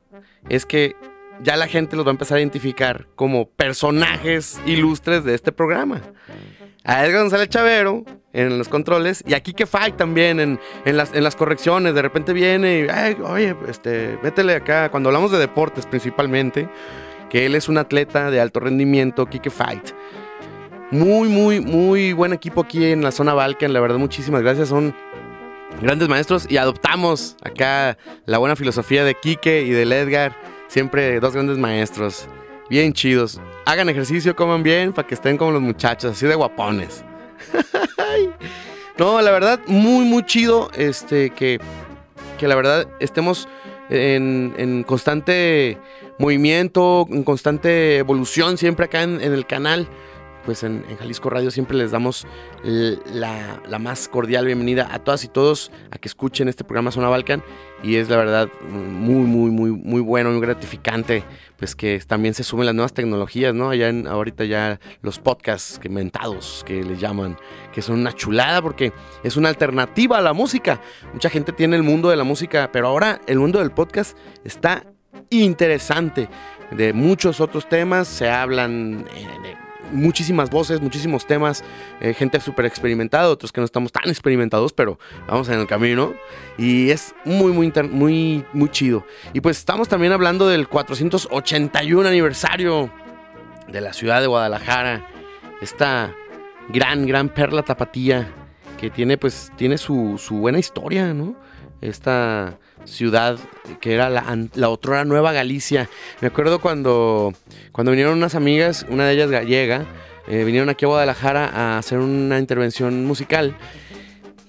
es 0.49 0.65
que 0.65 0.97
ya 1.41 1.55
la 1.57 1.67
gente 1.67 1.95
los 1.95 2.05
va 2.05 2.09
a 2.09 2.11
empezar 2.11 2.37
a 2.37 2.41
identificar 2.41 3.07
como 3.15 3.49
personajes 3.49 4.59
ilustres 4.65 5.23
de 5.23 5.35
este 5.35 5.51
programa. 5.51 6.01
A 6.83 7.05
Edgar 7.05 7.21
González 7.21 7.49
Chavero 7.49 8.03
en 8.33 8.57
los 8.57 8.69
controles 8.69 9.23
y 9.27 9.33
a 9.33 9.41
Kike 9.41 9.65
Fight 9.65 9.95
también 9.97 10.39
en, 10.39 10.59
en 10.85 10.97
las, 10.97 11.13
en 11.13 11.23
las 11.23 11.35
correcciones. 11.35 11.93
De 11.93 12.01
repente 12.01 12.33
viene 12.33 12.79
y, 12.79 12.87
"Ay, 12.89 13.17
oye, 13.23 13.55
este, 13.67 14.17
vétele 14.23 14.55
acá. 14.55 14.89
Cuando 14.89 15.09
hablamos 15.09 15.31
de 15.31 15.37
deportes 15.39 15.85
principalmente, 15.85 16.69
que 17.29 17.45
él 17.45 17.55
es 17.55 17.69
un 17.69 17.77
atleta 17.77 18.31
de 18.31 18.39
alto 18.39 18.59
rendimiento, 18.59 19.25
Kike 19.27 19.49
Fight. 19.49 19.91
Muy, 20.91 21.27
muy, 21.29 21.59
muy 21.59 22.13
buen 22.13 22.33
equipo 22.33 22.61
aquí 22.61 22.85
en 22.85 23.03
la 23.03 23.11
zona 23.11 23.33
Balkan. 23.33 23.73
La 23.73 23.79
verdad, 23.79 23.97
muchísimas 23.97 24.41
gracias. 24.41 24.69
Son 24.69 24.95
grandes 25.81 26.09
maestros 26.09 26.47
y 26.49 26.57
adoptamos 26.57 27.37
acá 27.43 27.97
la 28.25 28.39
buena 28.39 28.55
filosofía 28.55 29.03
de 29.03 29.13
Quique 29.15 29.61
y 29.61 29.69
del 29.69 29.91
Edgar 29.93 30.35
Siempre 30.69 31.19
dos 31.19 31.33
grandes 31.33 31.57
maestros. 31.57 32.27
Bien 32.69 32.93
chidos. 32.93 33.41
Hagan 33.65 33.89
ejercicio, 33.89 34.35
coman 34.35 34.61
bien 34.61 34.93
para 34.93 35.07
que 35.07 35.15
estén 35.15 35.35
como 35.35 35.51
los 35.51 35.61
muchachos, 35.61 36.11
así 36.11 36.27
de 36.27 36.35
guapones. 36.35 37.03
no, 38.99 39.19
la 39.19 39.31
verdad, 39.31 39.59
muy, 39.65 40.05
muy 40.05 40.23
chido. 40.23 40.69
Este, 40.75 41.31
que, 41.31 41.59
que 42.37 42.47
la 42.47 42.55
verdad 42.55 42.87
estemos 42.99 43.47
en, 43.89 44.53
en 44.57 44.83
constante 44.83 45.79
movimiento, 46.19 47.07
en 47.09 47.23
constante 47.23 47.97
evolución 47.97 48.59
siempre 48.59 48.85
acá 48.85 49.01
en, 49.01 49.21
en 49.21 49.33
el 49.33 49.47
canal 49.47 49.87
pues 50.49 50.63
en, 50.63 50.83
Jalisco 50.97 51.29
Radio 51.29 51.51
siempre 51.51 51.77
les 51.77 51.91
damos 51.91 52.25
la, 52.63 53.61
más 53.79 54.07
cordial 54.07 54.47
bienvenida 54.47 54.87
a 54.91 54.97
todas 54.97 55.23
y 55.23 55.27
todos 55.27 55.71
a 55.91 55.99
que 55.99 56.07
escuchen 56.07 56.49
este 56.49 56.63
programa 56.63 56.89
Zona 56.89 57.07
Balcan 57.07 57.43
y 57.83 57.97
es 57.97 58.09
la 58.09 58.17
verdad 58.17 58.49
muy, 58.67 59.27
muy, 59.27 59.51
muy, 59.51 59.69
muy 59.69 60.01
bueno, 60.01 60.31
muy 60.31 60.41
gratificante, 60.41 61.23
pues 61.55 61.75
que 61.75 61.99
también 61.99 62.33
se 62.33 62.43
sumen 62.43 62.65
las 62.65 62.73
nuevas 62.73 62.93
tecnologías, 62.93 63.53
¿no? 63.53 63.69
Allá 63.69 63.89
en, 63.89 64.07
ahorita 64.07 64.43
ya 64.45 64.79
los 65.03 65.19
podcasts 65.19 65.77
que 65.77 65.87
mentados 65.87 66.63
que 66.65 66.83
les 66.83 66.99
llaman, 66.99 67.37
que 67.71 67.83
son 67.83 67.99
una 67.99 68.13
chulada 68.13 68.59
porque 68.59 68.91
es 69.23 69.37
una 69.37 69.49
alternativa 69.49 70.17
a 70.17 70.21
la 70.21 70.33
música. 70.33 70.81
Mucha 71.13 71.29
gente 71.29 71.53
tiene 71.53 71.75
el 71.75 71.83
mundo 71.83 72.09
de 72.09 72.15
la 72.15 72.23
música, 72.23 72.71
pero 72.73 72.87
ahora 72.87 73.21
el 73.27 73.37
mundo 73.37 73.59
del 73.59 73.69
podcast 73.69 74.17
está 74.43 74.83
interesante. 75.29 76.27
De 76.71 76.91
muchos 76.91 77.39
otros 77.39 77.69
temas 77.69 78.07
se 78.07 78.31
hablan 78.31 79.03
de 79.03 79.68
muchísimas 79.91 80.49
voces, 80.49 80.81
muchísimos 80.81 81.25
temas, 81.25 81.63
eh, 82.01 82.13
gente 82.13 82.39
súper 82.39 82.65
experimentada, 82.65 83.29
otros 83.29 83.51
que 83.51 83.61
no 83.61 83.65
estamos 83.65 83.91
tan 83.91 84.09
experimentados, 84.09 84.73
pero 84.73 84.99
vamos 85.27 85.49
en 85.49 85.59
el 85.59 85.67
camino. 85.67 86.13
Y 86.57 86.89
es 86.89 87.13
muy, 87.25 87.51
muy, 87.51 87.71
muy, 87.89 88.45
muy 88.53 88.69
chido. 88.69 89.05
Y 89.33 89.41
pues 89.41 89.57
estamos 89.57 89.87
también 89.87 90.13
hablando 90.13 90.47
del 90.47 90.67
481 90.67 92.07
aniversario 92.07 92.91
de 93.67 93.81
la 93.81 93.93
ciudad 93.93 94.21
de 94.21 94.27
Guadalajara. 94.27 95.05
Esta 95.61 96.13
gran, 96.69 97.05
gran 97.05 97.29
perla 97.29 97.63
tapatía 97.63 98.31
que 98.79 98.89
tiene, 98.89 99.17
pues, 99.17 99.51
tiene 99.57 99.77
su, 99.77 100.17
su 100.17 100.37
buena 100.37 100.59
historia, 100.59 101.13
¿no? 101.13 101.35
Esta 101.81 102.57
ciudad 102.85 103.37
que 103.81 103.93
era 103.93 104.09
la, 104.09 104.47
la 104.55 104.69
otrora 104.69 105.05
Nueva 105.05 105.31
Galicia. 105.31 105.89
Me 106.21 106.27
acuerdo 106.27 106.59
cuando, 106.59 107.33
cuando 107.71 107.91
vinieron 107.91 108.17
unas 108.17 108.35
amigas, 108.35 108.85
una 108.89 109.05
de 109.05 109.13
ellas 109.13 109.29
gallega, 109.29 109.85
eh, 110.27 110.43
vinieron 110.43 110.69
aquí 110.69 110.85
a 110.85 110.89
Guadalajara 110.89 111.47
a 111.47 111.77
hacer 111.77 111.99
una 111.99 112.39
intervención 112.39 113.05
musical. 113.05 113.55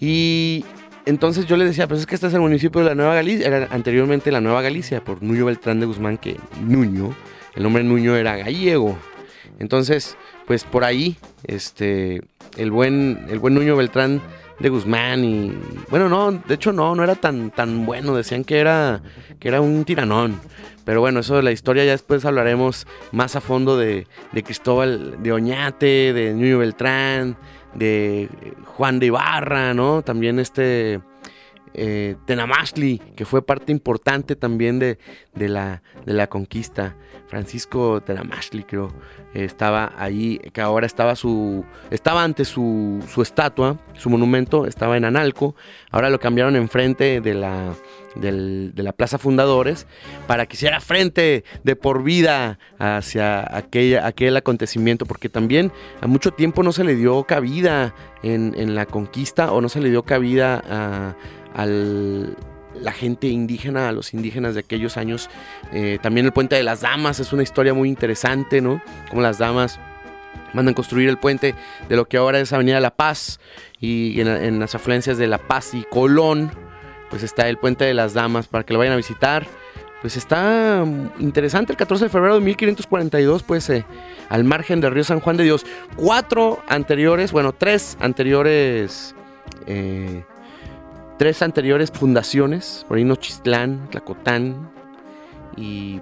Y 0.00 0.64
entonces 1.06 1.46
yo 1.46 1.56
les 1.56 1.68
decía, 1.68 1.88
pues 1.88 2.00
es 2.00 2.06
que 2.06 2.14
este 2.14 2.26
es 2.26 2.34
el 2.34 2.40
municipio 2.40 2.80
de 2.82 2.88
la 2.88 2.94
Nueva 2.94 3.14
Galicia, 3.14 3.46
era 3.46 3.68
anteriormente 3.70 4.30
la 4.30 4.40
Nueva 4.40 4.62
Galicia, 4.62 5.02
por 5.02 5.22
Nuño 5.22 5.46
Beltrán 5.46 5.80
de 5.80 5.86
Guzmán, 5.86 6.18
que 6.18 6.36
Nuño, 6.60 7.14
el 7.54 7.62
nombre 7.62 7.82
Nuño 7.82 8.16
era 8.16 8.36
gallego. 8.36 8.98
Entonces, 9.58 10.16
pues 10.46 10.64
por 10.64 10.84
ahí, 10.84 11.16
este, 11.44 12.22
el 12.56 12.70
buen, 12.70 13.26
el 13.28 13.38
buen 13.38 13.54
Nuño 13.54 13.76
Beltrán 13.76 14.22
de 14.60 14.68
Guzmán 14.68 15.24
y 15.24 15.52
bueno 15.90 16.08
no 16.08 16.30
de 16.32 16.54
hecho 16.54 16.72
no 16.72 16.94
no 16.94 17.02
era 17.02 17.16
tan 17.16 17.50
tan 17.50 17.86
bueno 17.86 18.14
decían 18.14 18.44
que 18.44 18.58
era 18.58 19.02
que 19.38 19.48
era 19.48 19.60
un 19.60 19.84
tiranón. 19.84 20.40
Pero 20.84 21.00
bueno 21.00 21.20
eso 21.20 21.36
de 21.36 21.42
la 21.42 21.52
historia 21.52 21.84
ya 21.84 21.92
después 21.92 22.24
hablaremos 22.24 22.86
más 23.12 23.36
a 23.36 23.40
fondo 23.40 23.76
de, 23.76 24.06
de 24.32 24.42
Cristóbal 24.42 25.22
de 25.22 25.32
Oñate 25.32 26.12
de 26.12 26.34
Ñuño 26.34 26.58
Beltrán 26.58 27.36
de 27.74 28.28
Juan 28.64 28.98
de 28.98 29.06
Ibarra 29.06 29.74
no 29.74 30.02
también 30.02 30.38
este 30.38 31.00
eh, 31.74 32.16
Tenamashli, 32.26 32.98
que 33.16 33.24
fue 33.24 33.44
parte 33.44 33.72
importante 33.72 34.36
también 34.36 34.78
de, 34.78 34.98
de, 35.34 35.48
la, 35.48 35.82
de 36.04 36.12
la 36.12 36.28
conquista. 36.28 36.96
Francisco 37.28 38.00
Tenamashli, 38.00 38.64
creo, 38.64 38.92
estaba 39.34 39.92
ahí, 39.96 40.40
que 40.52 40.60
ahora 40.60 40.86
estaba 40.86 41.14
su. 41.14 41.64
Estaba 41.90 42.24
ante 42.24 42.44
su, 42.44 43.04
su, 43.08 43.22
estatua, 43.22 43.78
su 43.94 44.10
monumento, 44.10 44.66
estaba 44.66 44.96
en 44.96 45.04
Analco. 45.04 45.54
Ahora 45.92 46.10
lo 46.10 46.18
cambiaron 46.18 46.56
enfrente 46.56 47.20
de 47.20 47.34
la, 47.34 47.74
del, 48.16 48.72
de 48.74 48.82
la 48.82 48.92
Plaza 48.92 49.18
Fundadores 49.18 49.86
para 50.26 50.46
que 50.46 50.56
hiciera 50.56 50.80
frente 50.80 51.44
de 51.62 51.76
por 51.76 52.02
vida 52.02 52.58
hacia 52.78 53.56
aquella, 53.56 54.08
aquel 54.08 54.36
acontecimiento, 54.36 55.06
porque 55.06 55.28
también 55.28 55.70
a 56.00 56.08
mucho 56.08 56.32
tiempo 56.32 56.64
no 56.64 56.72
se 56.72 56.82
le 56.82 56.96
dio 56.96 57.22
cabida 57.24 57.94
en, 58.24 58.54
en 58.56 58.74
la 58.74 58.86
conquista 58.86 59.52
o 59.52 59.60
no 59.60 59.68
se 59.68 59.80
le 59.80 59.90
dio 59.90 60.02
cabida 60.02 60.62
a 60.68 61.14
a 61.54 61.66
la 61.66 62.92
gente 62.92 63.28
indígena, 63.28 63.88
a 63.88 63.92
los 63.92 64.14
indígenas 64.14 64.54
de 64.54 64.60
aquellos 64.60 64.96
años. 64.96 65.28
Eh, 65.72 65.98
también 66.02 66.26
el 66.26 66.32
puente 66.32 66.56
de 66.56 66.62
las 66.62 66.80
damas 66.80 67.20
es 67.20 67.32
una 67.32 67.42
historia 67.42 67.74
muy 67.74 67.88
interesante, 67.88 68.60
¿no? 68.60 68.82
Como 69.08 69.22
las 69.22 69.38
damas 69.38 69.78
mandan 70.52 70.74
construir 70.74 71.08
el 71.08 71.18
puente 71.18 71.54
de 71.88 71.96
lo 71.96 72.06
que 72.06 72.16
ahora 72.16 72.40
es 72.40 72.52
Avenida 72.52 72.80
La 72.80 72.94
Paz 72.94 73.38
y 73.78 74.20
en, 74.20 74.28
en, 74.28 74.58
las 74.58 74.74
afluencias 74.74 75.16
de 75.18 75.26
La 75.26 75.38
Paz 75.38 75.74
y 75.74 75.84
Colón, 75.84 76.50
pues 77.08 77.22
está 77.22 77.48
el 77.48 77.56
puente 77.56 77.84
de 77.84 77.94
las 77.94 78.14
damas 78.14 78.46
para 78.48 78.64
que 78.64 78.72
lo 78.72 78.78
vayan 78.78 78.94
a 78.94 78.96
visitar. 78.96 79.46
Pues 80.00 80.16
está 80.16 80.82
interesante 81.18 81.72
el 81.72 81.76
14 81.76 82.04
de 82.04 82.08
febrero 82.08 82.36
de 82.36 82.40
1542, 82.40 83.42
pues 83.42 83.68
eh, 83.68 83.84
al 84.30 84.44
margen 84.44 84.80
del 84.80 84.92
río 84.92 85.04
San 85.04 85.20
Juan 85.20 85.36
de 85.36 85.44
Dios. 85.44 85.66
Cuatro 85.94 86.62
anteriores, 86.68 87.32
bueno, 87.32 87.52
tres 87.52 87.98
anteriores 88.00 89.14
eh, 89.66 90.24
tres 91.20 91.42
anteriores 91.42 91.90
fundaciones, 91.90 92.86
por 92.88 92.96
ahí 92.96 93.04
Nochistlán, 93.04 93.90
Tlacotán 93.90 94.70
y 95.54 96.00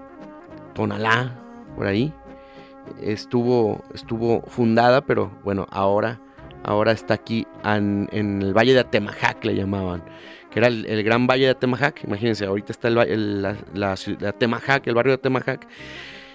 Tonalá, 0.75 1.37
por 1.75 1.89
ahí, 1.89 2.12
estuvo, 3.03 3.83
estuvo 3.93 4.43
fundada, 4.43 5.01
pero 5.01 5.33
bueno, 5.43 5.66
ahora, 5.73 6.21
ahora 6.62 6.93
está 6.93 7.14
aquí 7.14 7.49
en, 7.64 8.09
el 8.12 8.57
Valle 8.57 8.75
de 8.75 8.79
Atemajac, 8.79 9.45
le 9.45 9.57
llamaban, 9.57 10.05
que 10.53 10.61
era 10.61 10.69
el, 10.69 10.87
el, 10.87 11.03
gran 11.03 11.27
Valle 11.27 11.47
de 11.47 11.51
Atemajac, 11.51 12.05
imagínense, 12.05 12.47
ahorita 12.47 12.71
está 12.71 12.87
el, 12.87 12.99
el, 12.99 13.43
la, 13.43 13.57
la, 13.75 13.97
la 14.21 14.29
Atemajac, 14.29 14.87
el 14.87 14.95
barrio 14.95 15.11
de 15.11 15.16
Atemajac, 15.16 15.66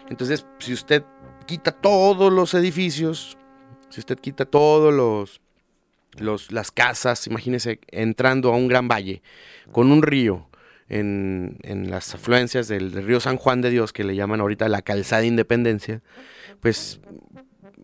entonces 0.10 0.46
si 0.60 0.74
usted 0.74 1.06
quita 1.46 1.72
todos 1.72 2.34
los 2.34 2.54
edificios, 2.54 3.38
si 3.88 4.02
usted 4.02 4.20
quita 4.20 4.44
todos 4.44 4.94
los 4.94 5.40
las 6.20 6.72
casas, 6.72 7.28
imagínense 7.28 7.80
entrando 7.88 8.54
a 8.54 8.58
un 8.58 8.68
gran 8.68 8.88
valle 8.88 9.22
con 9.72 9.92
un 9.92 10.02
río 10.02 10.48
en, 10.90 11.58
en 11.64 11.90
las 11.90 12.14
afluencias 12.14 12.68
del, 12.68 12.92
del, 12.92 13.06
río 13.06 13.20
San 13.20 13.38
Juan 13.38 13.62
de 13.62 13.70
Dios, 13.70 13.94
que 13.94 14.04
le 14.04 14.16
llaman 14.16 14.42
ahorita 14.42 14.68
la 14.70 14.82
calzada 14.82 15.22
de 15.22 15.28
Independencia, 15.28 16.02
pues 16.60 17.00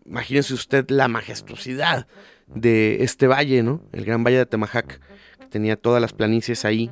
imagínense 0.06 0.54
usted 0.54 0.90
la 0.90 1.08
majestuosidad 1.08 2.06
de 2.46 3.02
este 3.02 3.26
valle, 3.26 3.62
¿no? 3.62 3.82
El 3.92 4.04
gran 4.04 4.24
valle 4.24 4.38
de 4.38 4.46
Temajac, 4.46 5.00
que 5.38 5.46
tenía 5.46 5.76
todas 5.76 6.00
las 6.00 6.12
planicies 6.12 6.64
ahí, 6.64 6.90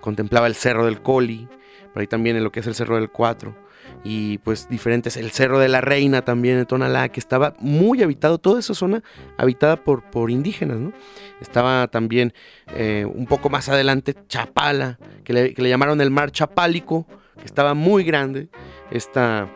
contemplaba 0.00 0.46
el 0.46 0.54
cerro 0.54 0.84
del 0.84 1.02
Coli, 1.02 1.48
por 1.92 2.00
ahí 2.00 2.06
también 2.06 2.36
en 2.36 2.44
lo 2.44 2.52
que 2.52 2.60
es 2.60 2.66
el 2.66 2.74
cerro 2.74 2.96
del 2.96 3.10
Cuatro 3.10 3.67
y 4.04 4.38
pues 4.38 4.68
diferentes, 4.68 5.16
el 5.16 5.30
Cerro 5.30 5.58
de 5.58 5.68
la 5.68 5.80
Reina 5.80 6.22
también 6.22 6.58
en 6.58 6.66
Tonalá, 6.66 7.08
que 7.08 7.20
estaba 7.20 7.54
muy 7.60 8.02
habitado, 8.02 8.38
toda 8.38 8.60
esa 8.60 8.74
zona 8.74 9.02
habitada 9.36 9.76
por, 9.76 10.02
por 10.02 10.30
indígenas, 10.30 10.78
¿no? 10.78 10.92
Estaba 11.40 11.88
también 11.88 12.32
eh, 12.74 13.06
un 13.06 13.26
poco 13.26 13.50
más 13.50 13.68
adelante 13.68 14.14
Chapala, 14.28 14.98
que 15.24 15.32
le, 15.32 15.54
que 15.54 15.62
le, 15.62 15.68
llamaron 15.68 16.00
el 16.00 16.10
Mar 16.10 16.30
Chapálico, 16.30 17.06
que 17.38 17.44
estaba 17.44 17.74
muy 17.74 18.04
grande, 18.04 18.48
esta 18.90 19.48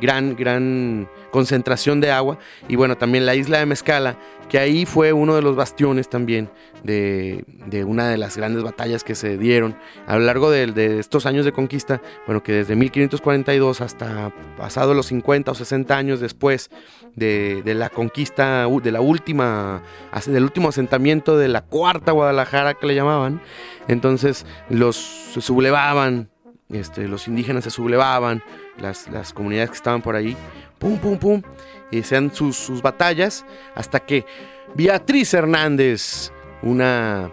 gran, 0.00 0.36
gran 0.36 1.08
concentración 1.32 2.00
de 2.00 2.12
agua, 2.12 2.38
y 2.68 2.76
bueno, 2.76 2.96
también 2.96 3.26
la 3.26 3.34
isla 3.34 3.58
de 3.58 3.66
Mezcala, 3.66 4.16
que 4.48 4.58
ahí 4.58 4.84
fue 4.84 5.14
uno 5.14 5.34
de 5.34 5.40
los 5.40 5.56
bastiones 5.56 6.10
también 6.10 6.50
de, 6.84 7.44
de 7.66 7.84
una 7.84 8.08
de 8.10 8.18
las 8.18 8.36
grandes 8.36 8.62
batallas 8.62 9.02
que 9.02 9.14
se 9.14 9.38
dieron 9.38 9.76
a 10.06 10.18
lo 10.18 10.24
largo 10.26 10.50
de, 10.50 10.98
estos 10.98 11.24
años 11.24 11.46
de 11.46 11.52
conquista, 11.52 12.02
bueno, 12.26 12.42
que 12.42 12.52
desde 12.52 12.76
1542 12.76 13.80
hasta 13.80 14.30
pasado 14.58 14.92
los 14.92 15.06
50 15.06 15.50
o 15.50 15.54
60 15.54 15.96
años 15.96 16.20
después 16.20 16.70
de, 17.16 17.62
de 17.64 17.74
la 17.74 17.88
conquista, 17.88 18.66
de 18.66 18.92
la 18.92 19.00
última, 19.00 19.82
del 20.26 20.44
último 20.44 20.68
asentamiento 20.68 21.38
de 21.38 21.48
la 21.48 21.62
cuarta 21.62 22.12
Guadalajara 22.12 22.74
que 22.74 22.86
le 22.86 22.94
llamaban, 22.94 23.40
entonces 23.88 24.44
los 24.68 24.96
sublevaban, 24.96 26.28
este, 26.72 27.08
los 27.08 27.28
indígenas 27.28 27.64
se 27.64 27.70
sublevaban, 27.70 28.42
las, 28.78 29.08
las 29.08 29.32
comunidades 29.32 29.70
que 29.70 29.76
estaban 29.76 30.02
por 30.02 30.16
ahí, 30.16 30.36
pum, 30.78 30.98
pum, 30.98 31.18
pum, 31.18 31.42
y 31.90 32.02
sean 32.02 32.34
sus, 32.34 32.56
sus 32.56 32.82
batallas 32.82 33.44
hasta 33.74 34.00
que 34.00 34.24
Beatriz 34.74 35.34
Hernández, 35.34 36.32
una, 36.62 37.30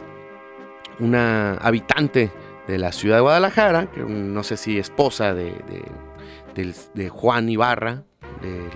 una 1.00 1.54
habitante 1.54 2.32
de 2.68 2.78
la 2.78 2.92
ciudad 2.92 3.18
de 3.18 3.22
Guadalajara, 3.22 3.90
que 3.92 4.02
no 4.02 4.44
sé 4.44 4.58
si 4.58 4.78
esposa 4.78 5.34
de, 5.34 5.52
de, 5.52 5.84
de, 6.56 6.76
de 6.94 7.10
Juan 7.10 7.50
Ibarra, 7.50 8.04
del 8.42 8.70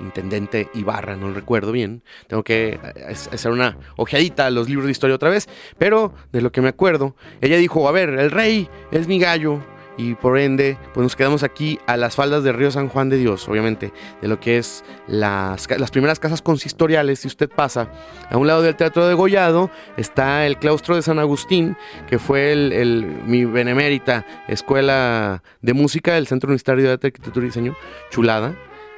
intendente 0.00 0.68
Ibarra, 0.74 1.16
no 1.16 1.28
lo 1.28 1.34
recuerdo 1.34 1.72
bien. 1.72 2.02
Tengo 2.26 2.42
que 2.42 2.78
hacer 3.08 3.50
una 3.50 3.78
ojeadita 3.96 4.46
a 4.46 4.50
los 4.50 4.68
libros 4.68 4.86
de 4.86 4.92
historia 4.92 5.16
otra 5.16 5.30
vez, 5.30 5.48
pero 5.78 6.12
de 6.32 6.40
lo 6.40 6.52
que 6.52 6.60
me 6.60 6.68
acuerdo, 6.68 7.16
ella 7.40 7.56
dijo, 7.56 7.88
a 7.88 7.92
ver, 7.92 8.10
el 8.10 8.30
rey 8.30 8.68
es 8.90 9.06
mi 9.06 9.18
gallo 9.18 9.62
y 9.96 10.14
por 10.14 10.38
ende 10.38 10.76
pues 10.94 11.02
nos 11.02 11.16
quedamos 11.16 11.42
aquí 11.42 11.78
a 11.86 11.96
las 11.96 12.14
faldas 12.14 12.44
del 12.44 12.54
río 12.54 12.70
San 12.70 12.88
Juan 12.88 13.08
de 13.08 13.16
Dios, 13.16 13.48
obviamente, 13.48 13.92
de 14.20 14.28
lo 14.28 14.40
que 14.40 14.58
es 14.58 14.84
las, 15.06 15.68
las 15.78 15.90
primeras 15.90 16.18
casas 16.18 16.42
consistoriales. 16.42 17.20
Si 17.20 17.28
usted 17.28 17.48
pasa 17.48 17.88
a 18.30 18.36
un 18.36 18.46
lado 18.46 18.62
del 18.62 18.76
Teatro 18.76 19.06
de 19.06 19.14
Gollado, 19.14 19.70
está 19.96 20.46
el 20.46 20.58
claustro 20.58 20.96
de 20.96 21.02
San 21.02 21.18
Agustín, 21.18 21.76
que 22.08 22.18
fue 22.18 22.52
el, 22.52 23.04
mi 23.26 23.44
benemérita 23.44 24.26
escuela 24.48 25.42
de 25.62 25.72
música 25.72 26.14
del 26.14 26.26
Centro 26.26 26.48
Universitario 26.48 26.84
de 26.84 26.92
Arte, 26.92 27.06
Arquitectura 27.08 27.44
y 27.44 27.48
Diseño, 27.48 27.76
chulada. 28.10 28.54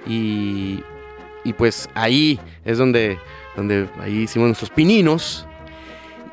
Y, 0.07 0.83
y 1.45 1.53
pues 1.53 1.89
ahí 1.95 2.39
es 2.65 2.79
donde, 2.79 3.19
donde 3.57 3.89
ahí 4.01 4.23
hicimos 4.23 4.49
nuestros 4.49 4.71
pininos. 4.71 5.48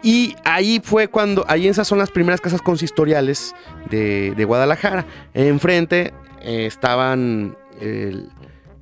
Y 0.06 0.36
ahí 0.44 0.80
fue 0.84 1.08
cuando, 1.08 1.44
ahí 1.48 1.68
esas 1.68 1.88
son 1.88 1.98
las 1.98 2.12
primeras 2.12 2.40
casas 2.40 2.62
consistoriales 2.62 3.56
de, 3.90 4.36
de 4.38 4.46
Guadalajara. 4.46 5.04
Enfrente 5.34 6.14
eh, 6.42 6.68
estaban 6.68 7.58
el, 7.82 8.30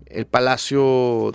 el 0.07 0.25
Palacio 0.25 1.31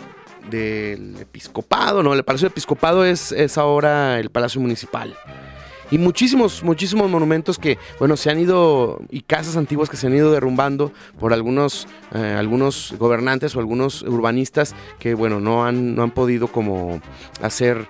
del 0.51 1.17
Episcopado, 1.19 2.03
no, 2.03 2.13
el 2.13 2.23
Palacio 2.23 2.49
del 2.49 2.53
Episcopado 2.53 3.03
es, 3.07 3.33
es 3.33 3.57
ahora 3.57 4.21
el 4.21 4.29
Palacio 4.29 4.61
Municipal. 4.61 5.17
Y 5.91 5.99
muchísimos, 5.99 6.63
muchísimos 6.63 7.11
monumentos 7.11 7.59
que, 7.59 7.79
bueno, 7.99 8.17
se 8.17 8.31
han 8.31 8.39
ido, 8.39 9.01
y 9.11 9.23
casas 9.23 9.57
antiguas 9.57 9.89
que 9.89 9.97
se 9.97 10.07
han 10.07 10.15
ido 10.15 10.31
derrumbando 10.31 10.93
por 11.19 11.33
algunos, 11.33 11.89
eh, 12.15 12.37
algunos 12.39 12.95
gobernantes 12.99 13.57
o 13.57 13.61
algunos 13.61 14.03
urbanistas 14.03 14.75
que, 14.99 15.15
bueno, 15.15 15.41
no 15.41 15.65
han, 15.65 15.95
no 15.95 16.03
han 16.03 16.11
podido 16.11 16.49
como 16.49 17.01
hacer 17.41 17.87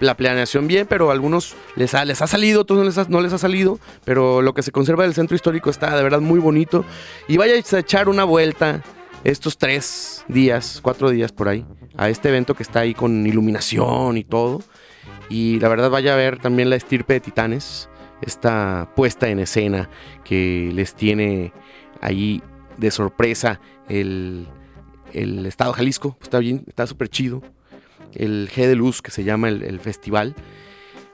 la 0.00 0.16
planeación 0.16 0.68
bien, 0.68 0.86
pero 0.86 1.10
a 1.10 1.12
algunos 1.12 1.54
les 1.76 1.94
ha, 1.94 2.04
les 2.04 2.20
ha 2.20 2.26
salido, 2.26 2.60
otros 2.60 2.78
no 2.78 2.84
les 2.84 2.98
ha, 2.98 3.06
no 3.08 3.20
les 3.20 3.32
ha 3.32 3.38
salido, 3.38 3.78
pero 4.04 4.42
lo 4.42 4.54
que 4.54 4.62
se 4.62 4.70
conserva 4.70 5.04
del 5.04 5.14
centro 5.14 5.34
histórico 5.34 5.70
está 5.70 5.96
de 5.96 6.02
verdad 6.02 6.20
muy 6.20 6.38
bonito. 6.38 6.84
Y 7.28 7.38
vaya 7.38 7.54
a 7.54 7.78
echar 7.78 8.08
una 8.08 8.24
vuelta 8.24 8.82
estos 9.24 9.56
tres 9.56 10.24
días, 10.28 10.80
cuatro 10.82 11.10
días 11.10 11.32
por 11.32 11.48
ahí, 11.48 11.64
a 11.96 12.08
este 12.08 12.28
evento 12.28 12.54
que 12.54 12.62
está 12.62 12.80
ahí 12.80 12.94
con 12.94 13.26
iluminación 13.26 14.18
y 14.18 14.24
todo. 14.24 14.62
Y 15.28 15.58
la 15.60 15.68
verdad 15.68 15.90
vaya 15.90 16.14
a 16.14 16.16
ver 16.16 16.38
también 16.38 16.70
la 16.70 16.76
estirpe 16.76 17.14
de 17.14 17.20
titanes, 17.20 17.88
esta 18.20 18.90
puesta 18.94 19.28
en 19.28 19.38
escena 19.38 19.88
que 20.24 20.70
les 20.74 20.94
tiene 20.94 21.52
ahí 22.00 22.42
de 22.76 22.90
sorpresa 22.90 23.60
el, 23.88 24.46
el 25.12 25.46
Estado 25.46 25.72
Jalisco. 25.72 26.16
Está 26.20 26.38
bien, 26.38 26.64
está 26.66 26.86
súper 26.86 27.08
chido. 27.08 27.42
El 28.14 28.50
G 28.50 28.66
de 28.66 28.76
Luz 28.76 29.00
que 29.00 29.10
se 29.10 29.24
llama 29.24 29.48
el, 29.48 29.80
festival. 29.80 30.34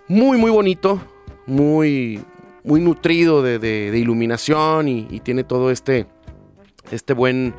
Muy, 0.08 0.36
muy 0.36 0.50
bonito, 0.50 1.00
muy, 1.46 2.20
muy 2.64 2.80
nutrido 2.80 3.42
de 3.42 3.96
iluminación 3.96 4.88
y, 4.88 5.06
y 5.10 5.20
tiene 5.20 5.44
todo 5.44 5.70
este, 5.70 6.06
este 6.90 7.12
buen 7.12 7.54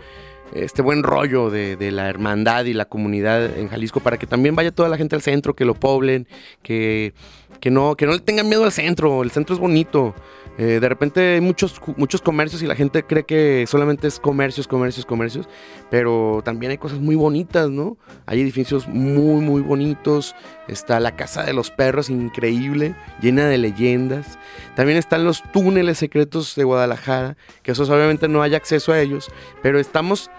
este 0.53 0.81
buen 0.81 1.03
rollo 1.03 1.49
de, 1.49 1.75
de 1.75 1.91
la 1.91 2.09
hermandad 2.09 2.65
y 2.65 2.73
la 2.73 2.85
comunidad 2.85 3.57
en 3.57 3.67
Jalisco 3.67 3.99
para 3.99 4.17
que 4.17 4.27
también 4.27 4.55
vaya 4.55 4.71
toda 4.71 4.89
la 4.89 4.97
gente 4.97 5.15
al 5.15 5.21
centro, 5.21 5.55
que 5.55 5.65
lo 5.65 5.75
poblen, 5.75 6.27
que, 6.61 7.13
que, 7.59 7.71
no, 7.71 7.95
que 7.95 8.05
no 8.05 8.13
le 8.13 8.19
tengan 8.19 8.47
miedo 8.47 8.63
al 8.63 8.71
centro, 8.71 9.23
el 9.23 9.31
centro 9.31 9.55
es 9.55 9.59
bonito. 9.59 10.15
Eh, 10.59 10.81
de 10.81 10.89
repente 10.89 11.35
hay 11.35 11.39
muchos, 11.39 11.79
muchos 11.95 12.21
comercios 12.21 12.61
y 12.61 12.67
la 12.67 12.75
gente 12.75 13.03
cree 13.03 13.23
que 13.23 13.63
solamente 13.65 14.09
es 14.09 14.19
comercios, 14.19 14.67
comercios, 14.67 15.05
comercios, 15.05 15.47
pero 15.89 16.41
también 16.43 16.71
hay 16.71 16.77
cosas 16.77 16.99
muy 16.99 17.15
bonitas, 17.15 17.69
¿no? 17.69 17.97
Hay 18.25 18.41
edificios 18.41 18.85
muy, 18.85 19.39
muy 19.39 19.61
bonitos, 19.61 20.35
está 20.67 20.99
la 20.99 21.15
Casa 21.15 21.43
de 21.43 21.53
los 21.53 21.71
Perros, 21.71 22.09
increíble, 22.09 22.93
llena 23.21 23.47
de 23.47 23.57
leyendas. 23.57 24.37
También 24.75 24.97
están 24.97 25.23
los 25.23 25.43
túneles 25.53 25.97
secretos 25.97 26.53
de 26.55 26.65
Guadalajara, 26.65 27.37
que 27.63 27.71
esos 27.71 27.89
obviamente 27.89 28.27
no 28.27 28.41
hay 28.41 28.53
acceso 28.53 28.91
a 28.91 28.99
ellos, 28.99 29.31
pero 29.61 29.79
estamos 29.79 30.29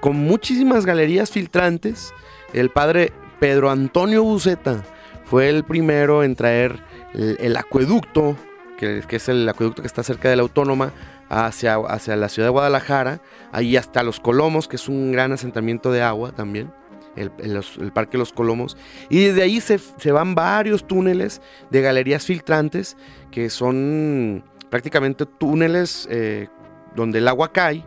con 0.00 0.16
muchísimas 0.16 0.86
galerías 0.86 1.30
filtrantes. 1.30 2.12
El 2.52 2.70
padre 2.70 3.12
Pedro 3.38 3.70
Antonio 3.70 4.22
Buceta 4.24 4.82
fue 5.24 5.48
el 5.48 5.64
primero 5.64 6.24
en 6.24 6.34
traer 6.34 6.80
el, 7.14 7.56
acueducto, 7.56 8.36
que, 8.78 9.02
es 9.08 9.28
el 9.28 9.48
acueducto 9.48 9.82
que 9.82 9.86
está 9.88 10.02
cerca 10.02 10.28
de 10.28 10.36
la 10.36 10.42
Autónoma, 10.42 10.92
hacia, 11.28 11.76
hacia 11.76 12.16
la 12.16 12.28
ciudad 12.28 12.48
de 12.48 12.52
Guadalajara, 12.52 13.20
ahí 13.52 13.76
hasta 13.76 14.02
Los 14.02 14.18
Colomos, 14.18 14.66
que 14.66 14.76
es 14.76 14.88
un 14.88 15.12
gran 15.12 15.30
asentamiento 15.32 15.92
de 15.92 16.02
agua 16.02 16.32
también. 16.32 16.72
El, 17.16 17.32
el- 17.38 17.60
el 17.80 17.92
Parque 17.92 18.16
Los 18.18 18.32
Colomos. 18.32 18.76
Y 19.08 19.24
desde 19.24 19.42
ahí 19.42 19.60
se, 19.60 19.78
se 19.78 20.12
van 20.12 20.34
varios 20.36 20.86
túneles 20.86 21.40
de 21.70 21.82
galerías 21.82 22.24
filtrantes 22.24 22.96
que 23.32 23.50
son 23.50 24.44
prácticamente 24.70 25.26
túneles 25.26 26.06
eh, 26.10 26.48
donde 26.94 27.18
el 27.18 27.26
agua 27.28 27.52
cae. 27.52 27.84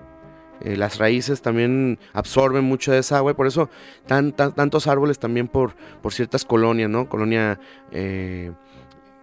Eh, 0.64 0.76
las 0.78 0.98
raíces 0.98 1.42
también 1.42 2.00
absorben 2.14 2.64
mucho 2.64 2.92
de 2.92 3.00
esa 3.00 3.18
agua 3.18 3.32
y 3.32 3.36
por 3.36 3.48
eso 3.48 3.70
tan, 4.08 4.32
tan- 4.32 4.54
tantos 4.54 4.88
árboles 4.88 5.20
también 5.20 5.48
por, 5.48 5.76
ciertas 6.14 6.46
colonias, 6.46 6.90
¿no? 6.90 7.10
Colonia, 7.10 7.60
eh, 7.92 8.52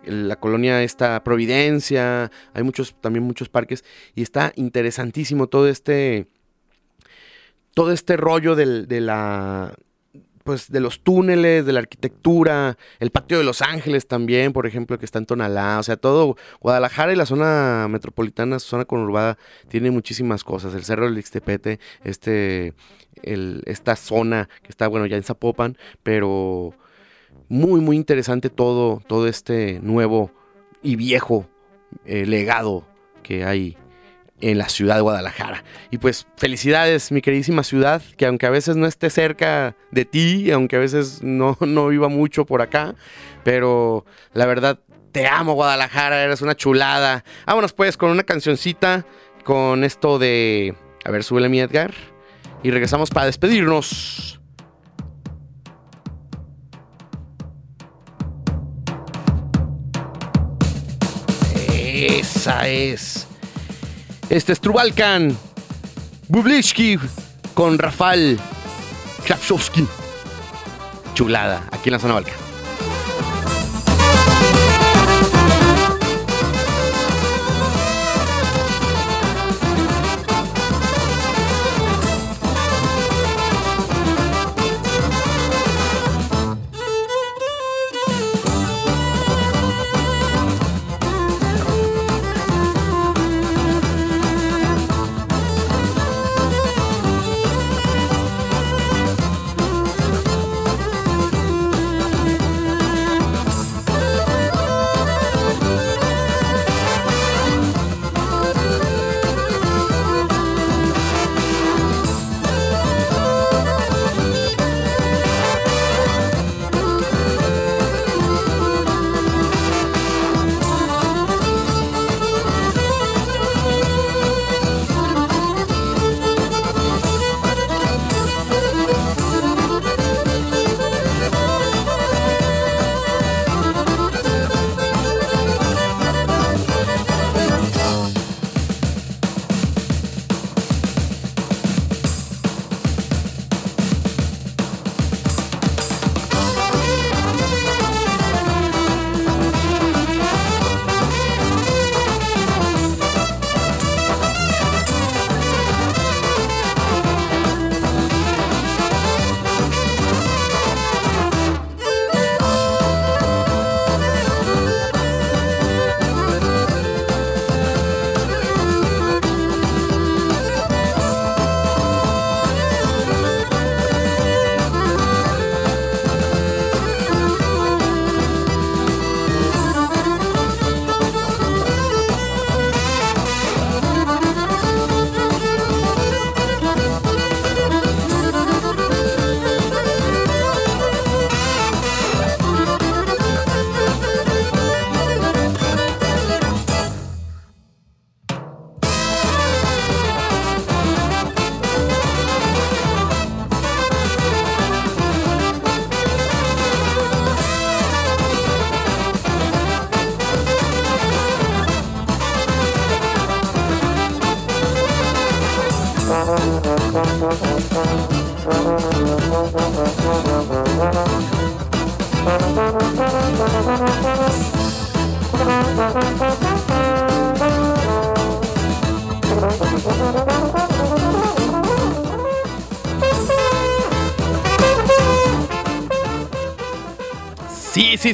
la 0.04 0.36
colonia 0.36 0.82
esta 0.82 1.22
Providencia, 1.24 2.30
hay 2.54 2.62
muchos, 2.62 2.94
también 3.00 3.24
muchos 3.24 3.48
parques 3.48 3.84
y 4.14 4.22
está 4.22 4.52
interesantísimo 4.56 5.46
todo 5.46 5.68
este, 5.68 6.26
todo 7.74 7.92
este 7.92 8.16
rollo 8.16 8.54
del- 8.56 8.86
de 8.88 9.00
la, 9.00 9.74
pues 10.44 10.70
de 10.70 10.80
los 10.80 11.00
túneles, 11.00 11.66
de 11.66 11.72
la 11.72 11.80
arquitectura, 11.80 12.76
el 12.98 13.10
patio 13.10 13.38
de 13.38 13.44
Los 13.44 13.62
Ángeles 13.62 14.06
también, 14.06 14.52
por 14.52 14.66
ejemplo, 14.66 14.98
que 14.98 15.04
está 15.04 15.18
en 15.18 15.26
Tonalá, 15.26 15.78
o 15.78 15.82
sea, 15.82 15.96
todo 15.96 16.36
Guadalajara 16.60 17.12
y 17.12 17.16
la 17.16 17.26
zona 17.26 17.86
metropolitana, 17.88 18.58
zona 18.58 18.84
conurbada, 18.84 19.38
tiene 19.68 19.90
muchísimas 19.90 20.44
cosas, 20.44 20.74
el 20.74 20.84
Cerro 20.84 21.06
del 21.06 21.18
Ixtepete, 21.18 21.78
este, 22.04 22.74
esta 23.22 23.96
zona 23.96 24.48
que 24.62 24.68
está, 24.68 24.88
bueno, 24.88 25.06
ya 25.06 25.16
en 25.16 25.22
Zapopan, 25.22 25.76
pero 26.02 26.74
muy, 27.48 27.80
muy 27.80 27.96
interesante 27.96 28.48
todo, 28.48 29.02
todo 29.06 29.26
este 29.26 29.80
nuevo 29.82 30.30
y 30.82 30.96
viejo 30.96 31.46
eh, 32.04 32.24
legado 32.24 32.86
que 33.22 33.44
hay 33.44 33.76
en 34.40 34.58
la 34.58 34.68
ciudad 34.68 34.96
de 34.96 35.00
Guadalajara. 35.02 35.64
Y 35.90 35.98
pues 35.98 36.26
felicidades, 36.36 37.12
mi 37.12 37.20
queridísima 37.22 37.62
ciudad, 37.62 38.02
que 38.16 38.26
aunque 38.26 38.46
a 38.46 38.50
veces 38.50 38.76
no 38.76 38.86
esté 38.86 39.10
cerca 39.10 39.76
de 39.90 40.04
ti, 40.04 40.50
aunque 40.50 40.76
a 40.76 40.78
veces 40.78 41.22
no, 41.22 41.56
no 41.60 41.88
viva 41.88 42.08
mucho 42.08 42.44
por 42.44 42.62
acá, 42.62 42.94
pero 43.44 44.04
la 44.32 44.46
verdad, 44.46 44.78
te 45.12 45.26
amo 45.26 45.54
Guadalajara, 45.54 46.22
eres 46.22 46.42
una 46.42 46.54
chulada. 46.54 47.24
Vámonos 47.46 47.72
pues 47.72 47.96
con 47.96 48.10
una 48.10 48.22
cancioncita, 48.22 49.04
con 49.44 49.84
esto 49.84 50.18
de... 50.18 50.74
A 51.04 51.10
ver, 51.10 51.24
súbele 51.24 51.48
mi 51.48 51.60
Edgar. 51.60 51.92
Y 52.62 52.70
regresamos 52.70 53.10
para 53.10 53.26
despedirnos. 53.26 54.40
Esa 62.02 62.68
es. 62.68 63.29
Este 64.30 64.52
es 64.52 64.60
Trubalcan. 64.60 65.36
Bublitsky 66.28 67.00
con 67.52 67.76
Rafael 67.78 68.38
Krapsowski. 69.26 69.84
Chulada, 71.14 71.66
aquí 71.72 71.88
en 71.88 71.94
la 71.94 71.98
zona 71.98 72.14
Balcan. 72.14 72.49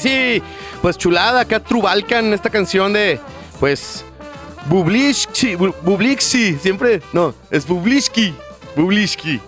Sí, 0.00 0.08
sí. 0.08 0.42
Pues 0.82 0.98
chulada 0.98 1.40
acá 1.40 1.60
Trubalcan, 1.60 2.32
esta 2.32 2.50
canción 2.50 2.92
de, 2.92 3.18
pues, 3.60 4.04
Bublishki, 4.66 5.54
Bu- 5.56 5.74
Bublixi, 5.82 6.56
siempre, 6.58 7.00
no, 7.12 7.34
es 7.50 7.66
Bublishki, 7.66 8.34
Bublishki, 8.76 9.40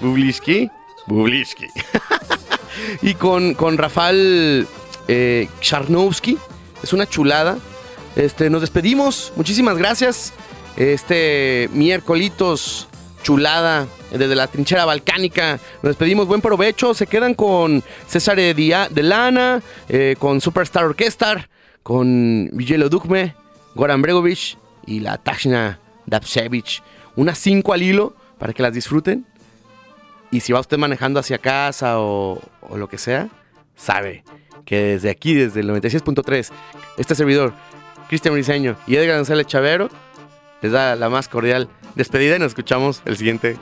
Bublishki, 0.00 0.70
Bublishki. 1.06 1.66
y 3.02 3.14
con, 3.14 3.54
con 3.54 3.78
Rafael 3.78 4.66
eh, 5.08 5.48
es 6.82 6.92
una 6.92 7.06
chulada. 7.08 7.58
Este, 8.16 8.48
nos 8.50 8.60
despedimos, 8.60 9.32
muchísimas 9.36 9.76
gracias. 9.76 10.32
Este 10.76 11.68
miércolitos, 11.72 12.86
chulada, 13.26 13.88
desde 14.12 14.36
la 14.36 14.46
trinchera 14.46 14.84
balcánica. 14.84 15.58
Nos 15.82 15.90
despedimos, 15.90 16.28
buen 16.28 16.40
provecho. 16.40 16.94
Se 16.94 17.08
quedan 17.08 17.34
con 17.34 17.82
César 18.06 18.36
de 18.36 19.02
Lana, 19.02 19.60
eh, 19.88 20.14
con 20.16 20.40
Superstar 20.40 20.84
Orchestra, 20.84 21.48
con 21.82 22.48
Vigelo 22.52 22.88
Dukme, 22.88 23.34
Goran 23.74 24.00
Bregovic 24.00 24.56
y 24.86 25.00
la 25.00 25.18
Tashna 25.18 25.80
Dapsevich. 26.06 26.84
Unas 27.16 27.38
cinco 27.38 27.72
al 27.72 27.82
hilo 27.82 28.14
para 28.38 28.52
que 28.52 28.62
las 28.62 28.72
disfruten. 28.72 29.26
Y 30.30 30.38
si 30.38 30.52
va 30.52 30.60
usted 30.60 30.78
manejando 30.78 31.18
hacia 31.18 31.38
casa 31.38 31.98
o, 31.98 32.40
o 32.60 32.76
lo 32.76 32.88
que 32.88 32.96
sea, 32.96 33.28
sabe 33.74 34.22
que 34.64 34.82
desde 34.82 35.10
aquí, 35.10 35.34
desde 35.34 35.60
el 35.60 35.70
96.3, 35.70 36.52
este 36.96 37.14
servidor, 37.16 37.54
Cristian 38.08 38.34
Briseño 38.34 38.76
y 38.86 38.94
Edgar 38.94 39.16
González 39.16 39.48
Chavero, 39.48 39.88
les 40.62 40.70
da 40.70 40.94
la 40.94 41.08
más 41.08 41.26
cordial 41.26 41.68
despedida 41.96 42.36
y 42.36 42.38
nos 42.38 42.48
escuchamos 42.48 43.02
el 43.04 43.16
siguiente 43.16 43.56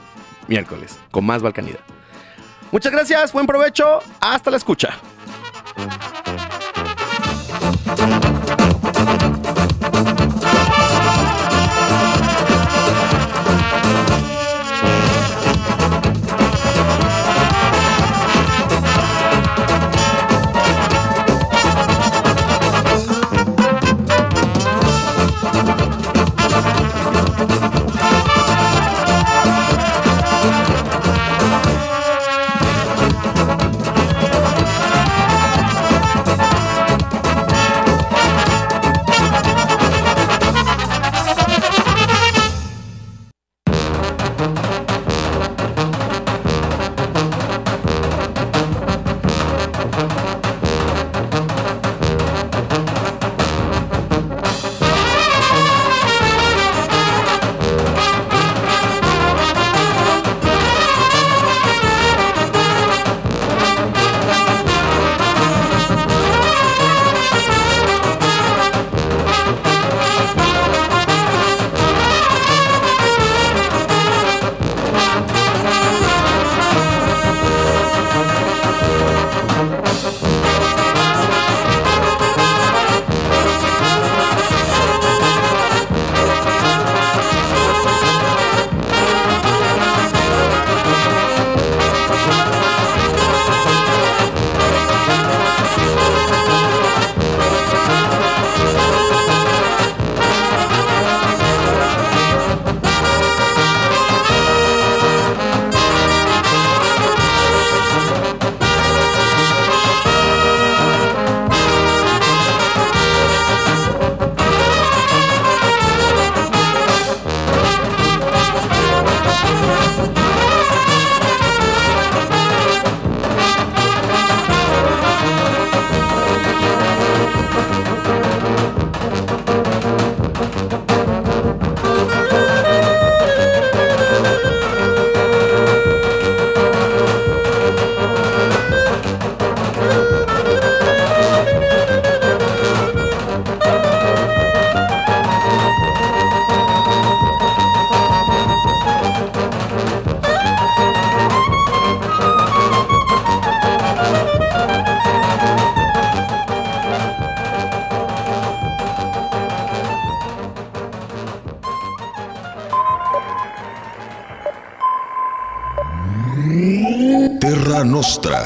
miércoles 0.48 0.98
con 1.10 1.24
más 1.24 1.40
balcanidad. 1.40 1.80
Muchas 2.70 2.92
gracias, 2.92 3.32
buen 3.32 3.46
provecho, 3.46 4.00
hasta 4.20 4.50
la 4.50 4.58
escucha. 4.58 4.98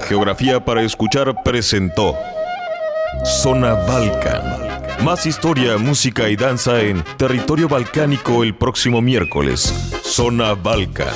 Geografía 0.09 0.64
para 0.64 0.83
Escuchar 0.83 1.43
presentó 1.45 2.16
Zona 3.24 3.74
Balcan. 3.74 5.05
Más 5.05 5.24
historia, 5.24 5.79
música 5.79 6.29
y 6.29 6.35
danza 6.35 6.81
en 6.81 7.05
Territorio 7.16 7.68
Balcánico 7.68 8.43
el 8.43 8.57
próximo 8.57 9.01
miércoles. 9.01 9.72
Zona 10.03 10.55
Balcan. 10.55 11.14